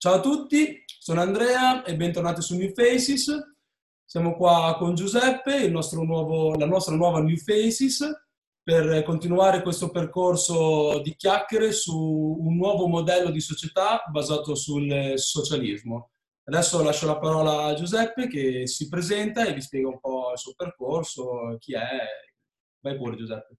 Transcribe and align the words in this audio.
Ciao 0.00 0.14
a 0.14 0.20
tutti, 0.20 0.84
sono 0.86 1.20
Andrea 1.20 1.82
e 1.82 1.96
bentornati 1.96 2.40
su 2.40 2.56
New 2.56 2.72
Faces. 2.72 3.34
Siamo 4.04 4.36
qua 4.36 4.76
con 4.78 4.94
Giuseppe, 4.94 5.68
nuovo, 5.68 6.54
la 6.54 6.66
nostra 6.66 6.94
nuova 6.94 7.20
New 7.20 7.34
Faces, 7.34 8.08
per 8.62 9.02
continuare 9.02 9.60
questo 9.60 9.90
percorso 9.90 11.00
di 11.00 11.16
chiacchiere 11.16 11.72
su 11.72 11.98
un 11.98 12.54
nuovo 12.54 12.86
modello 12.86 13.30
di 13.30 13.40
società 13.40 14.04
basato 14.08 14.54
sul 14.54 15.14
socialismo. 15.16 16.10
Adesso 16.44 16.80
lascio 16.80 17.06
la 17.06 17.18
parola 17.18 17.64
a 17.64 17.74
Giuseppe 17.74 18.28
che 18.28 18.68
si 18.68 18.88
presenta 18.88 19.46
e 19.46 19.52
vi 19.52 19.60
spiega 19.60 19.88
un 19.88 19.98
po' 19.98 20.30
il 20.30 20.38
suo 20.38 20.52
percorso, 20.54 21.56
chi 21.58 21.74
è. 21.74 22.06
Vai 22.82 22.96
pure 22.96 23.16
Giuseppe. 23.16 23.56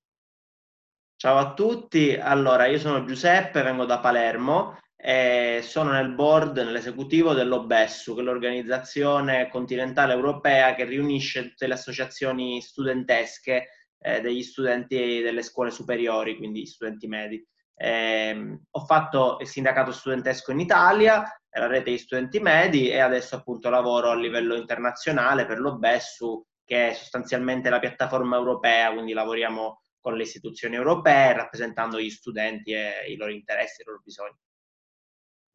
Ciao 1.18 1.38
a 1.38 1.54
tutti, 1.54 2.16
allora 2.16 2.66
io 2.68 2.80
sono 2.80 3.04
Giuseppe, 3.04 3.62
vengo 3.62 3.84
da 3.84 4.00
Palermo 4.00 4.78
e 5.02 5.62
sono 5.64 5.92
nel 5.92 6.14
board, 6.14 6.58
nell'esecutivo 6.58 7.34
dell'OBESSU, 7.34 8.16
che 8.16 8.20
è 8.20 8.24
l'organizzazione 8.24 9.48
continentale 9.48 10.12
europea 10.12 10.76
che 10.76 10.84
riunisce 10.84 11.48
tutte 11.48 11.68
le 11.68 11.76
associazioni 11.76 12.60
studentesche 12.62 13.70
eh, 13.98 14.20
degli 14.20 14.44
studenti 14.44 15.22
delle 15.22 15.42
scuole 15.42 15.72
superiori, 15.72 16.36
quindi 16.36 16.66
studenti 16.66 17.08
medi. 17.08 17.42
Eh, 17.76 18.60
ho 18.70 18.80
fatto 18.86 19.38
il 19.40 19.48
sindacato 19.48 19.94
studentesco 19.94 20.52
in 20.52 20.60
Italia, 20.60 21.24
la 21.50 21.68
rete 21.68 21.86
degli 21.86 21.98
studenti 21.98 22.42
medi 22.42 22.90
e 22.90 23.00
adesso 23.00 23.38
appunto 23.38 23.70
lavoro 23.70 24.10
a 24.10 24.16
livello 24.16 24.56
internazionale 24.56 25.46
per 25.46 25.60
l'OBESSU, 25.60 26.46
che 26.66 26.90
è 26.90 26.94
sostanzialmente 26.94 27.70
la 27.70 27.80
piattaforma 27.80 28.36
europea, 28.36 28.92
quindi 28.92 29.14
lavoriamo 29.14 29.82
con 30.02 30.16
le 30.16 30.24
istituzioni 30.24 30.76
europee 30.76 31.34
rappresentando 31.34 32.02
gli 32.02 32.10
studenti 32.10 32.74
e 32.74 33.06
i 33.08 33.16
loro 33.16 33.32
interessi 33.32 33.82
i 33.82 33.86
loro 33.86 34.02
bisogni. 34.04 34.38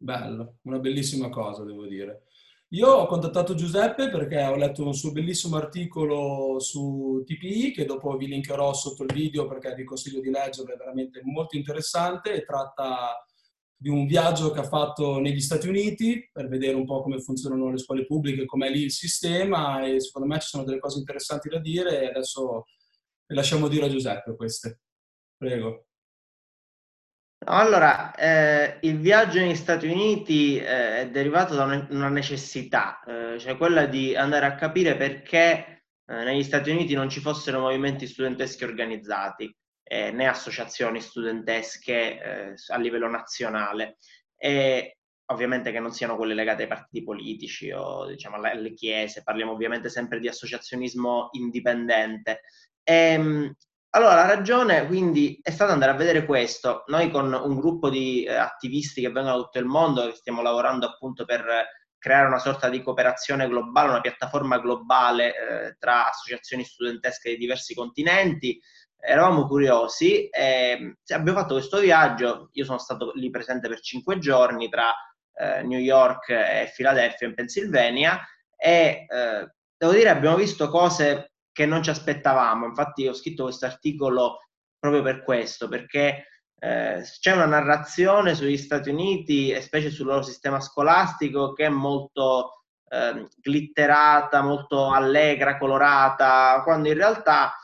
Bello, 0.05 0.59
una 0.65 0.79
bellissima 0.81 1.31
cosa, 1.31 1.65
devo 1.65 1.87
dire. 1.87 2.25
Io 2.75 2.89
ho 2.89 3.07
contattato 3.07 3.55
Giuseppe 3.55 4.11
perché 4.11 4.45
ho 4.45 4.55
letto 4.55 4.85
un 4.85 4.93
suo 4.93 5.13
bellissimo 5.13 5.57
articolo 5.57 6.61
su 6.61 7.23
TPI 7.25 7.73
che 7.73 7.87
dopo 7.87 8.15
vi 8.19 8.27
linkerò 8.27 8.75
sotto 8.75 9.05
il 9.05 9.15
video 9.15 9.47
perché 9.47 9.75
vi 9.75 9.85
consiglio 9.85 10.21
di 10.21 10.29
leggerlo, 10.29 10.75
è 10.75 10.77
veramente 10.77 11.23
molto 11.25 11.57
interessante 11.57 12.35
e 12.35 12.45
tratta 12.45 13.25
di 13.75 13.89
un 13.89 14.05
viaggio 14.05 14.51
che 14.51 14.61
ha 14.61 14.69
fatto 14.69 15.21
negli 15.21 15.41
Stati 15.41 15.69
Uniti 15.69 16.29
per 16.31 16.49
vedere 16.49 16.75
un 16.75 16.85
po' 16.85 17.01
come 17.01 17.19
funzionano 17.21 17.71
le 17.71 17.79
scuole 17.79 18.05
pubbliche, 18.05 18.45
com'è 18.45 18.69
lì 18.69 18.83
il 18.83 18.93
sistema 18.93 19.87
e 19.87 20.01
secondo 20.03 20.29
me 20.29 20.39
ci 20.39 20.49
sono 20.49 20.65
delle 20.65 20.81
cose 20.81 20.99
interessanti 20.99 21.49
da 21.49 21.59
dire 21.59 22.03
e 22.03 22.07
adesso 22.09 22.67
le 23.25 23.35
lasciamo 23.35 23.69
dire 23.69 23.87
a 23.87 23.89
Giuseppe 23.89 24.37
queste. 24.37 24.81
Prego. 25.39 25.87
Allora, 27.47 28.15
eh, 28.15 28.79
il 28.83 28.99
viaggio 28.99 29.39
negli 29.39 29.55
Stati 29.55 29.87
Uniti 29.87 30.57
eh, 30.57 31.01
è 31.01 31.11
derivato 31.11 31.55
da 31.55 31.65
una 31.91 32.09
necessità, 32.09 33.03
eh, 33.05 33.39
cioè 33.39 33.59
quella 33.59 33.85
di 33.85 34.17
andare 34.17 34.47
a 34.47 34.55
capire 34.55 34.97
perché 34.97 35.85
eh, 36.07 36.25
negli 36.25 36.43
Stati 36.43 36.71
Uniti 36.71 36.95
non 36.95 37.11
ci 37.11 37.21
fossero 37.21 37.61
movimenti 37.61 38.07
studenteschi 38.07 38.65
organizzati, 38.65 39.55
eh, 39.83 40.11
né 40.11 40.27
associazioni 40.27 41.03
studentesche 41.03 41.93
eh, 42.23 42.55
a 42.69 42.79
livello 42.79 43.09
nazionale, 43.09 43.99
e 44.39 44.97
ovviamente 45.27 45.71
che 45.71 45.81
non 45.81 45.93
siano 45.93 46.17
quelle 46.17 46.35
legate 46.35 46.63
ai 46.63 46.69
partiti 46.69 47.05
politici 47.05 47.71
o 47.71 48.07
diciamo, 48.07 48.37
alle 48.37 48.73
chiese, 48.73 49.23
parliamo 49.23 49.53
ovviamente 49.53 49.91
sempre 49.91 50.19
di 50.19 50.29
associazionismo 50.29 51.29
indipendente. 51.33 52.41
E, 52.83 52.95
ehm, 52.95 53.55
allora, 53.97 54.15
la 54.15 54.27
ragione 54.27 54.87
quindi 54.87 55.39
è 55.41 55.51
stata 55.51 55.73
andare 55.73 55.93
a 55.93 55.97
vedere 55.97 56.25
questo. 56.27 56.83
Noi 56.89 57.11
con 57.11 57.33
un 57.33 57.55
gruppo 57.57 57.89
di 57.89 58.25
eh, 58.25 58.35
attivisti 58.35 59.01
che 59.01 59.11
vengono 59.11 59.37
da 59.37 59.43
tutto 59.45 59.59
il 59.59 59.67
mondo, 59.67 60.07
che 60.07 60.17
stiamo 60.17 60.43
lavorando 60.43 60.87
appunto 60.87 61.25
per 61.25 61.45
creare 61.97 62.27
una 62.27 62.41
sorta 62.41 62.69
di 62.69 62.83
cooperazione 62.83 63.49
globale, 63.49 63.91
una 63.91 64.01
piattaforma 64.01 64.59
globale 64.59 65.29
eh, 65.29 65.77
tra 65.79 66.09
associazioni 66.09 66.65
studentesche 66.65 67.31
di 67.31 67.37
diversi 67.37 67.75
continenti, 67.75 68.61
eravamo 68.99 69.47
curiosi 69.47 70.29
e 70.29 70.97
abbiamo 71.09 71.39
fatto 71.39 71.55
questo 71.55 71.79
viaggio. 71.79 72.49
Io 72.53 72.65
sono 72.65 72.79
stato 72.79 73.13
lì 73.15 73.31
presente 73.31 73.69
per 73.69 73.81
cinque 73.81 74.19
giorni 74.19 74.69
tra 74.69 74.93
eh, 75.35 75.63
New 75.63 75.79
York 75.79 76.31
e 76.31 76.73
Philadelphia 76.75 77.29
in 77.29 77.35
Pennsylvania 77.35 78.21
e 78.57 79.07
eh, 79.09 79.55
devo 79.77 79.93
dire 79.93 80.09
abbiamo 80.09 80.37
visto 80.37 80.69
cose 80.69 81.34
che 81.55 81.67
non 81.67 81.83
ci 81.83 81.91
aspettavamo. 81.91 82.67
Infatti 82.67 83.07
ho 83.07 83.15
scritto 83.15 83.45
questo 83.45 83.65
articolo 83.65 84.41
proprio 84.77 85.03
per 85.03 85.23
questo, 85.23 85.69
perché 85.69 86.27
eh, 86.59 87.03
c'è 87.21 87.33
una 87.33 87.47
narrazione 87.47 88.35
sugli 88.35 88.57
Stati 88.59 88.91
Uniti 88.91 89.51
e 89.51 89.63
specie 89.63 89.91
sul 89.91 90.07
loro 90.07 90.23
sistema 90.23 90.61
scolastico 90.61 91.53
che 91.53 91.67
è 91.67 91.69
molto 91.69 92.65
eh, 92.89 93.29
glitterata, 93.37 94.43
molto 94.43 94.91
allegra, 94.91 95.57
colorata, 95.57 96.61
quando 96.65 96.89
in 96.89 96.95
realtà 96.95 97.55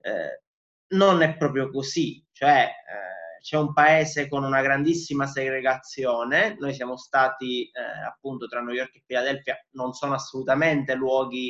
eh, 0.00 0.42
non 0.88 1.22
è 1.22 1.36
proprio 1.36 1.70
così. 1.70 2.22
Cioè, 2.30 2.68
eh, 2.68 3.40
c'è 3.40 3.56
un 3.56 3.72
paese 3.72 4.28
con 4.28 4.44
una 4.44 4.60
grandissima 4.60 5.26
segregazione. 5.26 6.56
Noi 6.58 6.74
siamo 6.74 6.98
stati 6.98 7.62
eh, 7.64 8.04
appunto 8.06 8.46
tra 8.46 8.60
New 8.60 8.74
York 8.74 8.96
e 8.96 9.02
Philadelphia, 9.06 9.56
non 9.70 9.94
sono 9.94 10.12
assolutamente 10.12 10.94
luoghi 10.94 11.48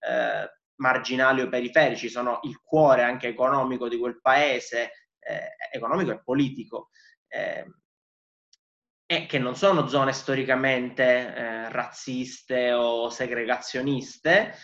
eh, 0.00 0.57
marginali 0.78 1.42
o 1.42 1.48
periferici, 1.48 2.08
sono 2.08 2.40
il 2.42 2.60
cuore 2.62 3.02
anche 3.02 3.28
economico 3.28 3.88
di 3.88 3.98
quel 3.98 4.20
paese, 4.20 4.90
eh, 5.18 5.56
economico 5.72 6.10
e 6.10 6.22
politico, 6.22 6.90
eh, 7.28 7.64
e 9.10 9.26
che 9.26 9.38
non 9.38 9.56
sono 9.56 9.88
zone 9.88 10.12
storicamente 10.12 11.04
eh, 11.04 11.70
razziste 11.70 12.72
o 12.72 13.08
segregazioniste, 13.08 14.54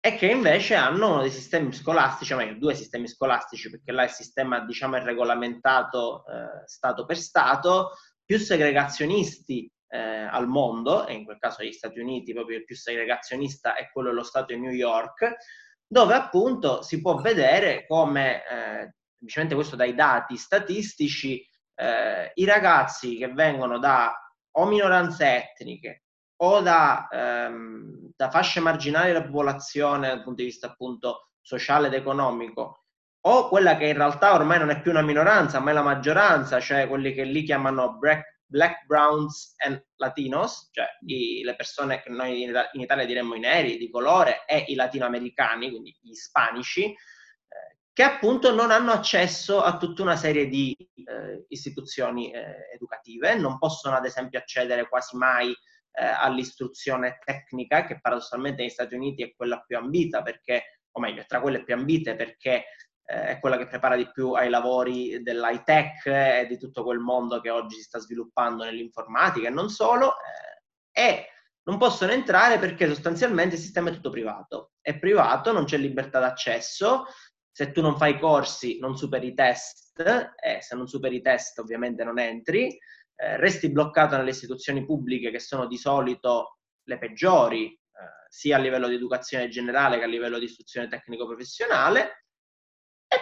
e 0.00 0.14
che 0.16 0.26
invece 0.26 0.74
hanno 0.74 1.20
dei 1.20 1.30
sistemi 1.30 1.72
scolastici, 1.72 2.34
meglio 2.34 2.58
due 2.58 2.74
sistemi 2.74 3.08
scolastici, 3.08 3.70
perché 3.70 3.92
là 3.92 4.04
il 4.04 4.10
sistema 4.10 4.60
diciamo 4.60 4.96
è 4.96 5.02
regolamentato 5.02 6.24
eh, 6.26 6.66
Stato 6.66 7.04
per 7.04 7.18
Stato, 7.18 7.90
più 8.24 8.38
segregazionisti 8.38 9.70
eh, 9.88 9.98
al 9.98 10.46
mondo, 10.46 11.06
e 11.06 11.14
in 11.14 11.24
quel 11.24 11.38
caso 11.38 11.62
gli 11.62 11.72
Stati 11.72 11.98
Uniti, 11.98 12.32
proprio 12.32 12.58
il 12.58 12.64
più 12.64 12.76
segregazionista 12.76 13.74
è 13.74 13.90
quello 13.90 14.10
dello 14.10 14.22
Stato 14.22 14.52
di 14.52 14.60
New 14.60 14.70
York, 14.70 15.36
dove 15.86 16.14
appunto 16.14 16.82
si 16.82 17.00
può 17.00 17.16
vedere 17.16 17.86
come, 17.86 18.42
eh, 18.44 18.94
semplicemente 19.16 19.54
questo 19.54 19.76
dai 19.76 19.94
dati 19.94 20.36
statistici, 20.36 21.42
eh, 21.74 22.30
i 22.34 22.44
ragazzi 22.44 23.16
che 23.16 23.28
vengono 23.28 23.78
da 23.78 24.12
o 24.58 24.66
minoranze 24.66 25.50
etniche 25.52 26.02
o 26.40 26.60
da, 26.60 27.08
ehm, 27.10 28.12
da 28.16 28.30
fasce 28.30 28.60
marginali 28.60 29.08
della 29.12 29.24
popolazione 29.24 30.08
dal 30.08 30.22
punto 30.22 30.42
di 30.42 30.48
vista 30.48 30.68
appunto 30.68 31.30
sociale 31.40 31.88
ed 31.88 31.94
economico, 31.94 32.84
o 33.26 33.48
quella 33.48 33.76
che 33.76 33.86
in 33.86 33.96
realtà 33.96 34.34
ormai 34.34 34.58
non 34.58 34.70
è 34.70 34.80
più 34.80 34.90
una 34.90 35.02
minoranza, 35.02 35.60
ma 35.60 35.70
è 35.70 35.74
la 35.74 35.82
maggioranza, 35.82 36.60
cioè 36.60 36.86
quelli 36.88 37.12
che 37.12 37.24
lì 37.24 37.42
chiamano 37.42 37.96
black, 37.98 38.37
black 38.48 38.86
browns 38.86 39.54
and 39.58 39.82
latinos, 39.96 40.70
cioè 40.72 40.86
i, 41.06 41.42
le 41.42 41.54
persone 41.54 42.02
che 42.02 42.10
noi 42.10 42.42
in, 42.42 42.68
in, 42.72 42.80
Italia 42.80 43.04
diremmo 43.04 43.34
i 43.34 43.40
neri, 43.40 43.76
di 43.76 43.90
colore, 43.90 44.44
e 44.46 44.64
i 44.68 44.74
latinoamericani, 44.74 45.70
quindi 45.70 45.96
gli 46.00 46.10
ispanici, 46.10 46.84
eh, 46.86 46.96
che 47.92 48.02
appunto 48.02 48.52
non 48.54 48.70
hanno 48.70 48.92
accesso 48.92 49.62
a 49.62 49.76
tutta 49.76 50.02
una 50.02 50.16
serie 50.16 50.48
di 50.48 50.74
eh, 50.76 51.44
istituzioni 51.48 52.32
eh, 52.32 52.70
educative, 52.74 53.36
non 53.36 53.58
possono 53.58 53.96
ad 53.96 54.06
esempio 54.06 54.38
accedere 54.38 54.88
quasi 54.88 55.16
mai 55.16 55.50
eh, 55.50 56.04
all'istruzione 56.04 57.18
tecnica, 57.24 57.84
che 57.84 58.00
paradossalmente 58.00 58.62
negli 58.62 58.70
Stati 58.70 58.94
Uniti 58.94 59.22
è 59.22 59.34
quella 59.34 59.60
più 59.60 59.76
ambita, 59.76 60.22
perché, 60.22 60.80
o 60.92 61.00
meglio, 61.00 61.24
tra 61.26 61.40
quelle 61.40 61.62
più 61.62 61.74
ambite 61.74 62.16
perché 62.16 62.64
è 63.08 63.38
quella 63.40 63.56
che 63.56 63.66
prepara 63.66 63.96
di 63.96 64.10
più 64.10 64.32
ai 64.32 64.50
lavori 64.50 65.22
dell'high 65.22 65.62
tech 65.62 66.04
e 66.06 66.46
di 66.46 66.58
tutto 66.58 66.84
quel 66.84 66.98
mondo 66.98 67.40
che 67.40 67.48
oggi 67.48 67.76
si 67.76 67.82
sta 67.82 67.98
sviluppando 67.98 68.64
nell'informatica 68.64 69.48
e 69.48 69.50
non 69.50 69.70
solo, 69.70 70.12
eh, 70.92 71.00
e 71.00 71.26
non 71.62 71.78
possono 71.78 72.12
entrare 72.12 72.58
perché 72.58 72.86
sostanzialmente 72.86 73.54
il 73.54 73.62
sistema 73.62 73.88
è 73.88 73.94
tutto 73.94 74.10
privato. 74.10 74.72
È 74.80 74.98
privato, 74.98 75.52
non 75.52 75.64
c'è 75.64 75.78
libertà 75.78 76.18
d'accesso, 76.18 77.06
se 77.50 77.72
tu 77.72 77.80
non 77.80 77.96
fai 77.96 78.18
corsi 78.18 78.78
non 78.78 78.96
superi 78.96 79.28
i 79.28 79.34
test, 79.34 80.00
e 80.38 80.60
se 80.60 80.76
non 80.76 80.86
superi 80.86 81.16
i 81.16 81.22
test 81.22 81.58
ovviamente 81.60 82.04
non 82.04 82.18
entri, 82.18 82.68
eh, 82.68 83.36
resti 83.38 83.70
bloccato 83.72 84.16
nelle 84.18 84.30
istituzioni 84.30 84.84
pubbliche 84.84 85.30
che 85.30 85.40
sono 85.40 85.66
di 85.66 85.78
solito 85.78 86.58
le 86.84 86.98
peggiori, 86.98 87.72
eh, 87.72 87.78
sia 88.28 88.56
a 88.56 88.60
livello 88.60 88.86
di 88.86 88.96
educazione 88.96 89.48
generale 89.48 89.96
che 89.96 90.04
a 90.04 90.08
livello 90.08 90.38
di 90.38 90.44
istruzione 90.44 90.88
tecnico-professionale, 90.88 92.26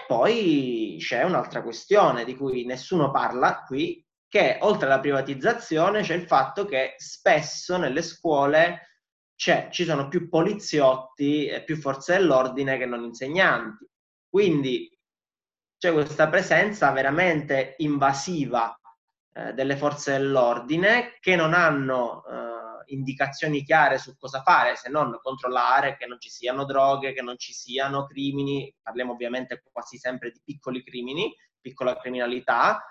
poi 0.07 0.97
c'è 1.01 1.23
un'altra 1.23 1.63
questione 1.63 2.25
di 2.25 2.37
cui 2.37 2.65
nessuno 2.65 3.11
parla 3.11 3.63
qui, 3.63 4.05
che 4.29 4.59
oltre 4.61 4.87
alla 4.87 5.01
privatizzazione 5.01 6.03
c'è 6.03 6.15
il 6.15 6.27
fatto 6.27 6.65
che 6.65 6.95
spesso 6.97 7.77
nelle 7.77 8.03
scuole 8.03 8.87
ci 9.37 9.85
sono 9.85 10.09
più 10.09 10.29
poliziotti 10.29 11.47
e 11.47 11.63
più 11.63 11.77
forze 11.77 12.17
dell'ordine 12.17 12.79
che 12.79 12.87
non 12.87 13.05
insegnanti. 13.05 13.87
Quindi 14.29 14.91
c'è 15.79 15.93
questa 15.93 16.29
presenza 16.29 16.91
veramente 16.91 17.75
invasiva 17.79 18.79
eh, 19.33 19.53
delle 19.53 19.77
forze 19.77 20.13
dell'ordine 20.13 21.17
che 21.21 21.37
non 21.37 21.53
hanno 21.53 22.25
eh, 22.25 22.46
indicazioni 22.87 23.65
chiare 23.65 23.99
su 23.99 24.17
cosa 24.17 24.43
fare 24.43 24.77
se 24.77 24.89
non 24.89 25.19
controllare 25.23 25.97
che 25.97 26.07
non 26.07 26.21
ci 26.21 26.31
siano 26.31 26.65
droghe, 26.65 27.13
che 27.13 27.23
non 27.23 27.39
ci 27.39 27.53
siano 27.53 28.07
crimini, 28.07 28.75
parliamo 28.83 29.13
ovviamente 29.13 29.63
quasi 29.73 29.99
sempre 29.99 30.31
di 30.31 30.41
piccoli 30.45 30.83
crimini, 30.83 31.35
piccola 31.61 31.97
criminalità, 31.97 32.85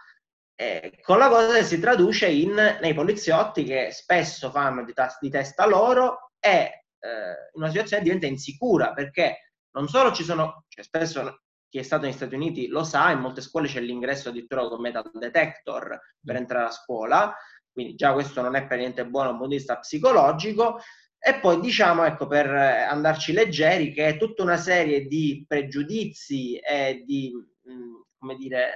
eh, 0.55 0.99
con 1.01 1.17
la 1.17 1.27
cosa 1.29 1.53
che 1.53 1.63
si 1.63 1.79
traduce 1.79 2.27
in, 2.27 2.53
nei 2.53 2.93
poliziotti 2.93 3.63
che 3.63 3.91
spesso 3.91 4.49
fanno 4.51 4.83
di, 4.83 4.93
tas- 4.93 5.17
di 5.19 5.29
testa 5.29 5.65
loro 5.65 6.31
e 6.39 6.85
eh, 6.99 7.49
una 7.53 7.67
situazione 7.67 8.03
diventa 8.03 8.25
insicura 8.25 8.93
perché 8.93 9.51
non 9.71 9.87
solo 9.87 10.13
ci 10.13 10.23
sono, 10.23 10.63
cioè 10.69 10.83
spesso 10.83 11.41
chi 11.67 11.79
è 11.79 11.83
stato 11.83 12.05
negli 12.05 12.13
Stati 12.13 12.35
Uniti 12.35 12.67
lo 12.67 12.85
sa, 12.85 13.11
in 13.11 13.19
molte 13.19 13.41
scuole 13.41 13.67
c'è 13.67 13.81
l'ingresso 13.81 14.29
addirittura 14.29 14.65
con 14.67 14.79
metal 14.79 15.11
detector 15.13 15.99
per 16.23 16.37
entrare 16.37 16.67
a 16.67 16.71
scuola, 16.71 17.35
quindi 17.75 17.95
già 17.95 18.13
questo 18.13 18.41
non 18.41 18.55
è 18.55 18.65
per 18.65 18.77
niente 18.77 19.05
buono 19.05 19.27
dal 19.27 19.37
punto 19.37 19.51
di 19.51 19.57
vista 19.57 19.77
psicologico. 19.77 20.79
E 21.19 21.35
poi 21.39 21.59
diciamo, 21.59 22.05
ecco, 22.05 22.25
per 22.25 22.47
andarci 22.47 23.33
leggeri, 23.33 23.91
che 23.91 24.07
è 24.07 24.17
tutta 24.17 24.43
una 24.43 24.55
serie 24.55 25.07
di 25.07 25.43
pregiudizi 25.45 26.55
e 26.57 27.03
di, 27.05 27.33
mh, 27.33 28.01
come 28.17 28.35
dire, 28.35 28.71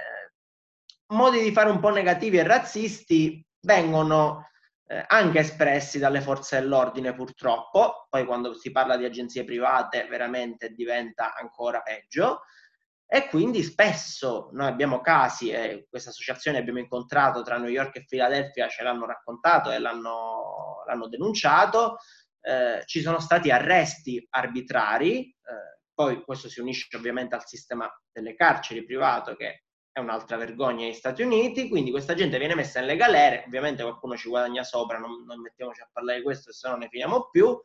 modi 1.14 1.40
di 1.40 1.50
fare 1.50 1.70
un 1.70 1.80
po' 1.80 1.88
negativi 1.88 2.36
e 2.36 2.42
razzisti 2.42 3.42
vengono 3.60 4.48
eh, 4.86 5.02
anche 5.06 5.38
espressi 5.38 5.98
dalle 5.98 6.20
forze 6.20 6.60
dell'ordine 6.60 7.14
purtroppo, 7.14 8.06
poi 8.10 8.26
quando 8.26 8.52
si 8.52 8.70
parla 8.70 8.98
di 8.98 9.06
agenzie 9.06 9.44
private 9.44 10.06
veramente 10.08 10.74
diventa 10.74 11.34
ancora 11.34 11.80
peggio, 11.80 12.42
e 13.12 13.26
quindi 13.26 13.64
spesso 13.64 14.50
noi 14.52 14.68
abbiamo 14.68 15.00
casi, 15.00 15.50
e 15.50 15.88
questa 15.90 16.10
associazione 16.10 16.58
abbiamo 16.58 16.78
incontrato 16.78 17.42
tra 17.42 17.58
New 17.58 17.68
York 17.68 17.96
e 17.96 18.04
Filadelfia, 18.06 18.68
ce 18.68 18.84
l'hanno 18.84 19.04
raccontato 19.04 19.72
e 19.72 19.80
l'hanno, 19.80 20.84
l'hanno 20.86 21.08
denunciato, 21.08 21.96
eh, 22.40 22.84
ci 22.84 23.00
sono 23.00 23.18
stati 23.18 23.50
arresti 23.50 24.24
arbitrari, 24.30 25.24
eh, 25.24 25.80
poi 25.92 26.22
questo 26.22 26.48
si 26.48 26.60
unisce 26.60 26.96
ovviamente 26.96 27.34
al 27.34 27.44
sistema 27.44 27.90
delle 28.12 28.36
carceri 28.36 28.84
privato 28.84 29.34
che 29.34 29.64
è 29.90 29.98
un'altra 29.98 30.36
vergogna 30.36 30.84
negli 30.84 30.94
Stati 30.94 31.22
Uniti, 31.22 31.68
quindi 31.68 31.90
questa 31.90 32.14
gente 32.14 32.38
viene 32.38 32.54
messa 32.54 32.78
nelle 32.78 32.94
galere, 32.94 33.42
ovviamente 33.44 33.82
qualcuno 33.82 34.16
ci 34.16 34.28
guadagna 34.28 34.62
sopra, 34.62 34.98
non, 34.98 35.24
non 35.24 35.40
mettiamoci 35.40 35.80
a 35.80 35.90
parlare 35.92 36.18
di 36.18 36.24
questo, 36.24 36.52
se 36.52 36.68
no 36.68 36.76
ne 36.76 36.86
finiamo 36.88 37.28
più, 37.28 37.60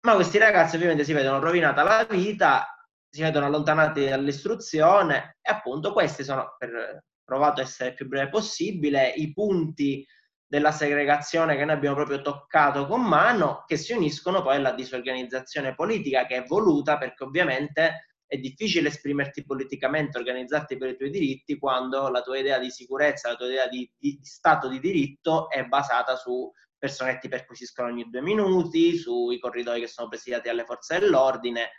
ma 0.00 0.14
questi 0.16 0.38
ragazzi 0.38 0.74
ovviamente 0.74 1.04
si 1.04 1.12
vedono 1.12 1.38
rovinata 1.38 1.84
la 1.84 2.04
vita 2.04 2.74
si 3.10 3.22
vedono 3.22 3.46
allontanati 3.46 4.06
dall'istruzione 4.06 5.36
e 5.42 5.50
appunto 5.50 5.92
questi 5.92 6.22
sono, 6.22 6.54
per 6.56 7.04
provato 7.24 7.60
a 7.60 7.64
essere 7.64 7.92
più 7.94 8.06
breve 8.06 8.30
possibile, 8.30 9.08
i 9.08 9.32
punti 9.32 10.06
della 10.46 10.72
segregazione 10.72 11.56
che 11.56 11.64
noi 11.64 11.74
abbiamo 11.74 11.96
proprio 11.96 12.22
toccato 12.22 12.86
con 12.86 13.02
mano, 13.02 13.64
che 13.66 13.76
si 13.76 13.92
uniscono 13.92 14.42
poi 14.42 14.56
alla 14.56 14.72
disorganizzazione 14.72 15.74
politica 15.74 16.26
che 16.26 16.36
è 16.36 16.44
voluta 16.44 16.98
perché 16.98 17.24
ovviamente 17.24 18.06
è 18.26 18.36
difficile 18.36 18.88
esprimerti 18.88 19.44
politicamente, 19.44 20.18
organizzarti 20.18 20.76
per 20.76 20.90
i 20.90 20.96
tuoi 20.96 21.10
diritti 21.10 21.58
quando 21.58 22.08
la 22.08 22.22
tua 22.22 22.38
idea 22.38 22.58
di 22.58 22.70
sicurezza, 22.70 23.28
la 23.28 23.34
tua 23.34 23.46
idea 23.46 23.68
di, 23.68 23.88
di, 23.98 24.18
stato 24.22 24.68
di 24.68 24.78
diritto 24.78 25.50
è 25.50 25.64
basata 25.64 26.14
su 26.14 26.50
persone 26.78 27.18
che 27.18 27.28
perquisiscono 27.28 27.88
ogni 27.88 28.08
due 28.08 28.22
minuti, 28.22 28.96
sui 28.96 29.38
corridoi 29.38 29.80
che 29.80 29.88
sono 29.88 30.08
presidiati 30.08 30.48
dalle 30.48 30.64
forze 30.64 30.98
dell'ordine, 31.00 31.70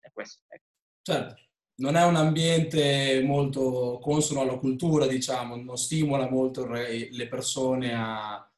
è 0.00 0.10
questo. 0.12 0.42
Ecco. 0.48 0.64
Certo, 1.02 1.34
non 1.76 1.96
è 1.96 2.04
un 2.04 2.16
ambiente 2.16 3.22
molto 3.24 3.98
consono 4.00 4.40
alla 4.40 4.58
cultura, 4.58 5.06
diciamo, 5.06 5.56
non 5.56 5.76
stimola 5.76 6.28
molto 6.28 6.66
le 6.66 7.28
persone 7.28 7.94
a 7.94 8.50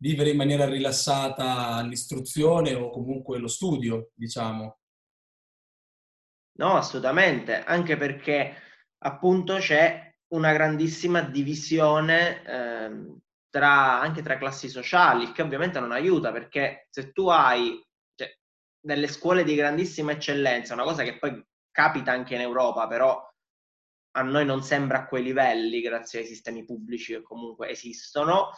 vivere 0.00 0.30
in 0.30 0.36
maniera 0.36 0.66
rilassata 0.66 1.82
l'istruzione 1.82 2.74
o 2.74 2.90
comunque 2.90 3.38
lo 3.38 3.48
studio, 3.48 4.10
diciamo. 4.14 4.78
No, 6.58 6.76
assolutamente, 6.76 7.62
anche 7.62 7.96
perché 7.96 8.54
appunto 8.98 9.56
c'è 9.56 10.14
una 10.28 10.52
grandissima 10.52 11.22
divisione 11.22 12.44
eh, 12.44 13.16
tra, 13.48 14.00
anche 14.00 14.22
tra 14.22 14.38
classi 14.38 14.68
sociali, 14.68 15.32
che 15.32 15.42
ovviamente 15.42 15.80
non 15.80 15.92
aiuta 15.92 16.32
perché 16.32 16.86
se 16.90 17.12
tu 17.12 17.28
hai 17.28 17.82
delle 18.80 19.08
scuole 19.08 19.44
di 19.44 19.54
grandissima 19.54 20.12
eccellenza, 20.12 20.74
una 20.74 20.84
cosa 20.84 21.02
che 21.02 21.18
poi 21.18 21.44
capita 21.70 22.12
anche 22.12 22.34
in 22.34 22.40
Europa, 22.40 22.86
però 22.86 23.28
a 24.12 24.22
noi 24.22 24.44
non 24.44 24.62
sembra 24.62 24.98
a 24.98 25.06
quei 25.06 25.22
livelli, 25.22 25.80
grazie 25.80 26.20
ai 26.20 26.26
sistemi 26.26 26.64
pubblici 26.64 27.12
che 27.12 27.22
comunque 27.22 27.68
esistono. 27.68 28.50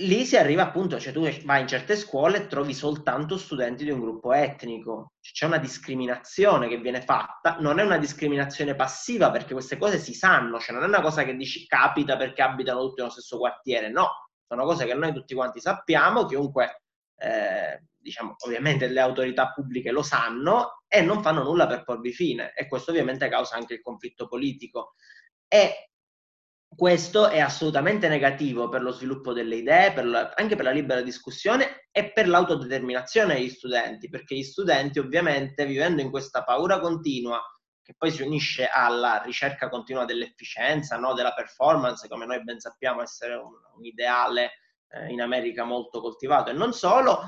Lì 0.00 0.24
si 0.24 0.36
arriva 0.36 0.62
appunto, 0.62 1.00
cioè 1.00 1.12
tu 1.12 1.28
vai 1.44 1.60
in 1.60 1.66
certe 1.66 1.96
scuole 1.96 2.38
e 2.38 2.46
trovi 2.46 2.72
soltanto 2.72 3.36
studenti 3.36 3.82
di 3.82 3.90
un 3.90 3.98
gruppo 3.98 4.32
etnico, 4.32 5.14
cioè, 5.20 5.32
c'è 5.32 5.46
una 5.46 5.58
discriminazione 5.58 6.68
che 6.68 6.78
viene 6.78 7.02
fatta, 7.02 7.56
non 7.58 7.80
è 7.80 7.82
una 7.82 7.98
discriminazione 7.98 8.76
passiva 8.76 9.32
perché 9.32 9.54
queste 9.54 9.76
cose 9.76 9.98
si 9.98 10.14
sanno, 10.14 10.60
cioè 10.60 10.74
non 10.74 10.84
è 10.84 10.86
una 10.86 11.00
cosa 11.00 11.24
che 11.24 11.34
dici 11.34 11.66
capita 11.66 12.16
perché 12.16 12.42
abitano 12.42 12.82
tutti 12.82 13.00
nello 13.00 13.10
stesso 13.10 13.38
quartiere, 13.38 13.90
no, 13.90 14.30
sono 14.46 14.64
cose 14.64 14.86
che 14.86 14.94
noi 14.94 15.12
tutti 15.12 15.34
quanti 15.34 15.60
sappiamo, 15.60 16.26
chiunque 16.26 16.82
eh, 17.16 17.82
diciamo, 17.98 18.36
ovviamente 18.44 18.86
le 18.88 19.00
autorità 19.00 19.52
pubbliche 19.52 19.90
lo 19.90 20.02
sanno 20.02 20.82
e 20.88 21.02
non 21.02 21.22
fanno 21.22 21.42
nulla 21.42 21.66
per 21.66 21.84
porvi 21.84 22.12
fine 22.12 22.52
e 22.54 22.66
questo 22.66 22.90
ovviamente 22.90 23.28
causa 23.28 23.56
anche 23.56 23.74
il 23.74 23.82
conflitto 23.82 24.28
politico. 24.28 24.94
E 25.46 25.90
questo 26.74 27.28
è 27.28 27.40
assolutamente 27.40 28.08
negativo 28.08 28.68
per 28.68 28.82
lo 28.82 28.92
sviluppo 28.92 29.32
delle 29.32 29.56
idee, 29.56 29.92
per 29.92 30.06
la, 30.06 30.32
anche 30.36 30.54
per 30.54 30.64
la 30.64 30.70
libera 30.70 31.00
discussione 31.00 31.88
e 31.90 32.12
per 32.12 32.28
l'autodeterminazione 32.28 33.34
degli 33.34 33.48
studenti, 33.48 34.08
perché 34.08 34.36
gli 34.36 34.42
studenti 34.42 34.98
ovviamente 34.98 35.66
vivendo 35.66 36.02
in 36.02 36.10
questa 36.10 36.44
paura 36.44 36.78
continua, 36.78 37.42
che 37.82 37.94
poi 37.96 38.10
si 38.10 38.22
unisce 38.22 38.66
alla 38.66 39.22
ricerca 39.24 39.68
continua 39.68 40.04
dell'efficienza, 40.04 40.96
no? 40.98 41.14
della 41.14 41.32
performance, 41.32 42.06
come 42.06 42.26
noi 42.26 42.44
ben 42.44 42.60
sappiamo 42.60 43.02
essere 43.02 43.34
un, 43.34 43.54
un 43.76 43.84
ideale 43.84 44.50
eh, 44.90 45.10
in 45.10 45.20
America 45.20 45.64
molto 45.64 46.00
coltivato 46.00 46.50
e 46.50 46.52
non 46.52 46.72
solo, 46.72 47.26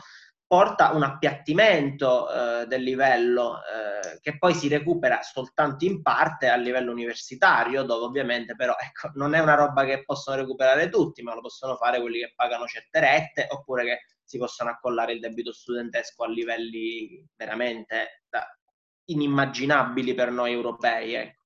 porta 0.50 0.90
un 0.90 1.04
appiattimento 1.04 2.28
eh, 2.28 2.66
del 2.66 2.82
livello 2.82 3.58
eh, 3.58 4.18
che 4.20 4.36
poi 4.36 4.52
si 4.52 4.66
recupera 4.66 5.22
soltanto 5.22 5.84
in 5.84 6.02
parte 6.02 6.48
a 6.48 6.56
livello 6.56 6.90
universitario, 6.90 7.84
dove 7.84 8.06
ovviamente 8.06 8.56
però 8.56 8.74
ecco, 8.76 9.12
non 9.14 9.34
è 9.34 9.38
una 9.38 9.54
roba 9.54 9.84
che 9.84 10.02
possono 10.02 10.38
recuperare 10.38 10.88
tutti, 10.88 11.22
ma 11.22 11.34
lo 11.34 11.40
possono 11.40 11.76
fare 11.76 12.00
quelli 12.00 12.18
che 12.18 12.32
pagano 12.34 12.66
certe 12.66 12.98
rette 12.98 13.46
oppure 13.48 13.84
che 13.84 13.98
si 14.24 14.38
possono 14.38 14.70
accollare 14.70 15.12
il 15.12 15.20
debito 15.20 15.52
studentesco 15.52 16.24
a 16.24 16.28
livelli 16.28 17.24
veramente 17.36 18.24
inimmaginabili 19.04 20.14
per 20.14 20.32
noi 20.32 20.50
europei. 20.52 21.14
Ecco. 21.14 21.42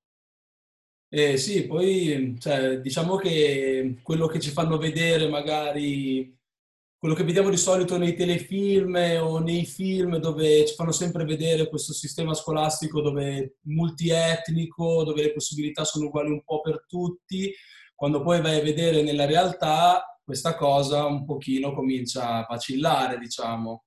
Eh, 1.11 1.37
sì, 1.37 1.67
poi 1.67 2.39
cioè, 2.41 2.81
diciamo 2.81 3.17
che 3.17 3.99
quello 4.03 4.29
che 4.29 4.41
ci 4.41 4.49
fanno 4.49 4.79
vedere 4.79 5.29
magari 5.29 6.35
quello 7.05 7.19
che 7.19 7.25
vediamo 7.25 7.51
di 7.51 7.59
solito 7.59 7.99
nei 7.99 8.15
telefilm 8.15 8.95
o 9.21 9.39
nei 9.39 9.67
film 9.67 10.17
dove 10.17 10.65
ci 10.65 10.75
fanno 10.75 10.91
sempre 10.91 11.27
vedere 11.27 11.69
questo 11.69 11.93
sistema 11.93 12.33
scolastico 12.33 13.03
dove 13.03 13.59
multietnico, 13.65 15.05
dove 15.05 15.21
le 15.21 15.35
possibilità 15.35 15.85
sono 15.85 16.07
uguali 16.07 16.31
un 16.31 16.43
po' 16.43 16.63
per 16.63 16.87
tutti, 16.89 17.55
quando 17.95 18.23
poi 18.23 18.41
vai 18.41 18.59
a 18.59 18.63
vedere 18.63 19.03
nella 19.03 19.27
realtà 19.27 20.19
questa 20.25 20.57
cosa 20.57 21.05
un 21.05 21.27
pochino 21.27 21.75
comincia 21.75 22.37
a 22.37 22.47
vacillare, 22.49 23.19
diciamo. 23.19 23.85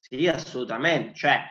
Sì, 0.00 0.26
assolutamente. 0.28 1.12
Cioè, 1.12 1.42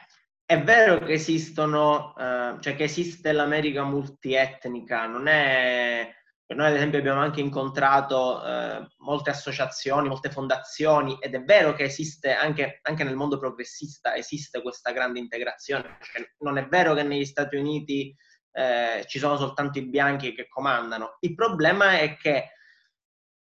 è 0.44 0.60
vero 0.60 0.98
che 1.06 1.14
esistono, 1.14 2.16
eh, 2.18 2.56
cioè 2.62 2.76
che 2.76 2.86
esiste 2.86 3.32
l'America 3.32 3.84
multietnica, 3.84 5.06
non 5.06 5.28
è 5.28 6.17
noi 6.56 6.68
ad 6.68 6.76
esempio 6.76 7.00
abbiamo 7.00 7.20
anche 7.20 7.42
incontrato 7.42 8.44
eh, 8.46 8.88
molte 9.00 9.30
associazioni, 9.32 10.08
molte 10.08 10.32
fondazioni 10.32 11.18
ed 11.20 11.36
è 11.36 11.44
vero 11.44 11.74
che 11.74 11.84
esiste 11.84 12.34
anche, 12.34 12.80
anche 12.84 13.04
nel 13.04 13.18
mondo 13.18 13.38
progressista, 13.38 14.16
esiste 14.16 14.62
questa 14.62 14.92
grande 14.92 15.20
integrazione. 15.20 15.98
Cioè, 16.02 16.26
non 16.40 16.58
è 16.58 16.66
vero 16.68 16.94
che 16.94 17.04
negli 17.04 17.26
Stati 17.26 17.58
Uniti 17.58 18.16
eh, 18.52 19.04
ci 19.08 19.20
sono 19.20 19.36
soltanto 19.36 19.78
i 19.80 19.90
bianchi 19.90 20.34
che 20.34 20.48
comandano. 20.48 21.18
Il 21.20 21.36
problema 21.36 22.00
è 22.00 22.16
che 22.16 22.52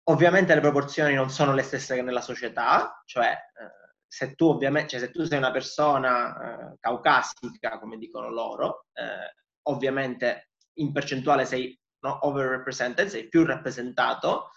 ovviamente 0.09 0.53
le 0.53 0.61
proporzioni 0.61 1.13
non 1.13 1.29
sono 1.29 1.53
le 1.53 1.63
stesse 1.63 1.95
che 1.95 2.01
nella 2.01 2.21
società, 2.21 3.01
cioè 3.05 3.31
eh, 3.31 3.87
se 4.05 4.35
tu 4.35 4.59
cioè, 4.59 4.85
se 4.85 5.11
tu 5.11 5.23
sei 5.23 5.37
una 5.37 5.51
persona 5.51 6.71
eh, 6.71 6.77
caucasica, 6.79 7.79
come 7.79 7.97
dicono 7.97 8.29
loro, 8.29 8.87
eh, 8.93 9.33
ovviamente 9.63 10.51
in 10.79 10.91
percentuale 10.91 11.45
sei 11.45 11.77
no? 12.07 12.25
overrepresented, 12.27 13.07
sei 13.07 13.27
più 13.27 13.45
rappresentato 13.45 14.51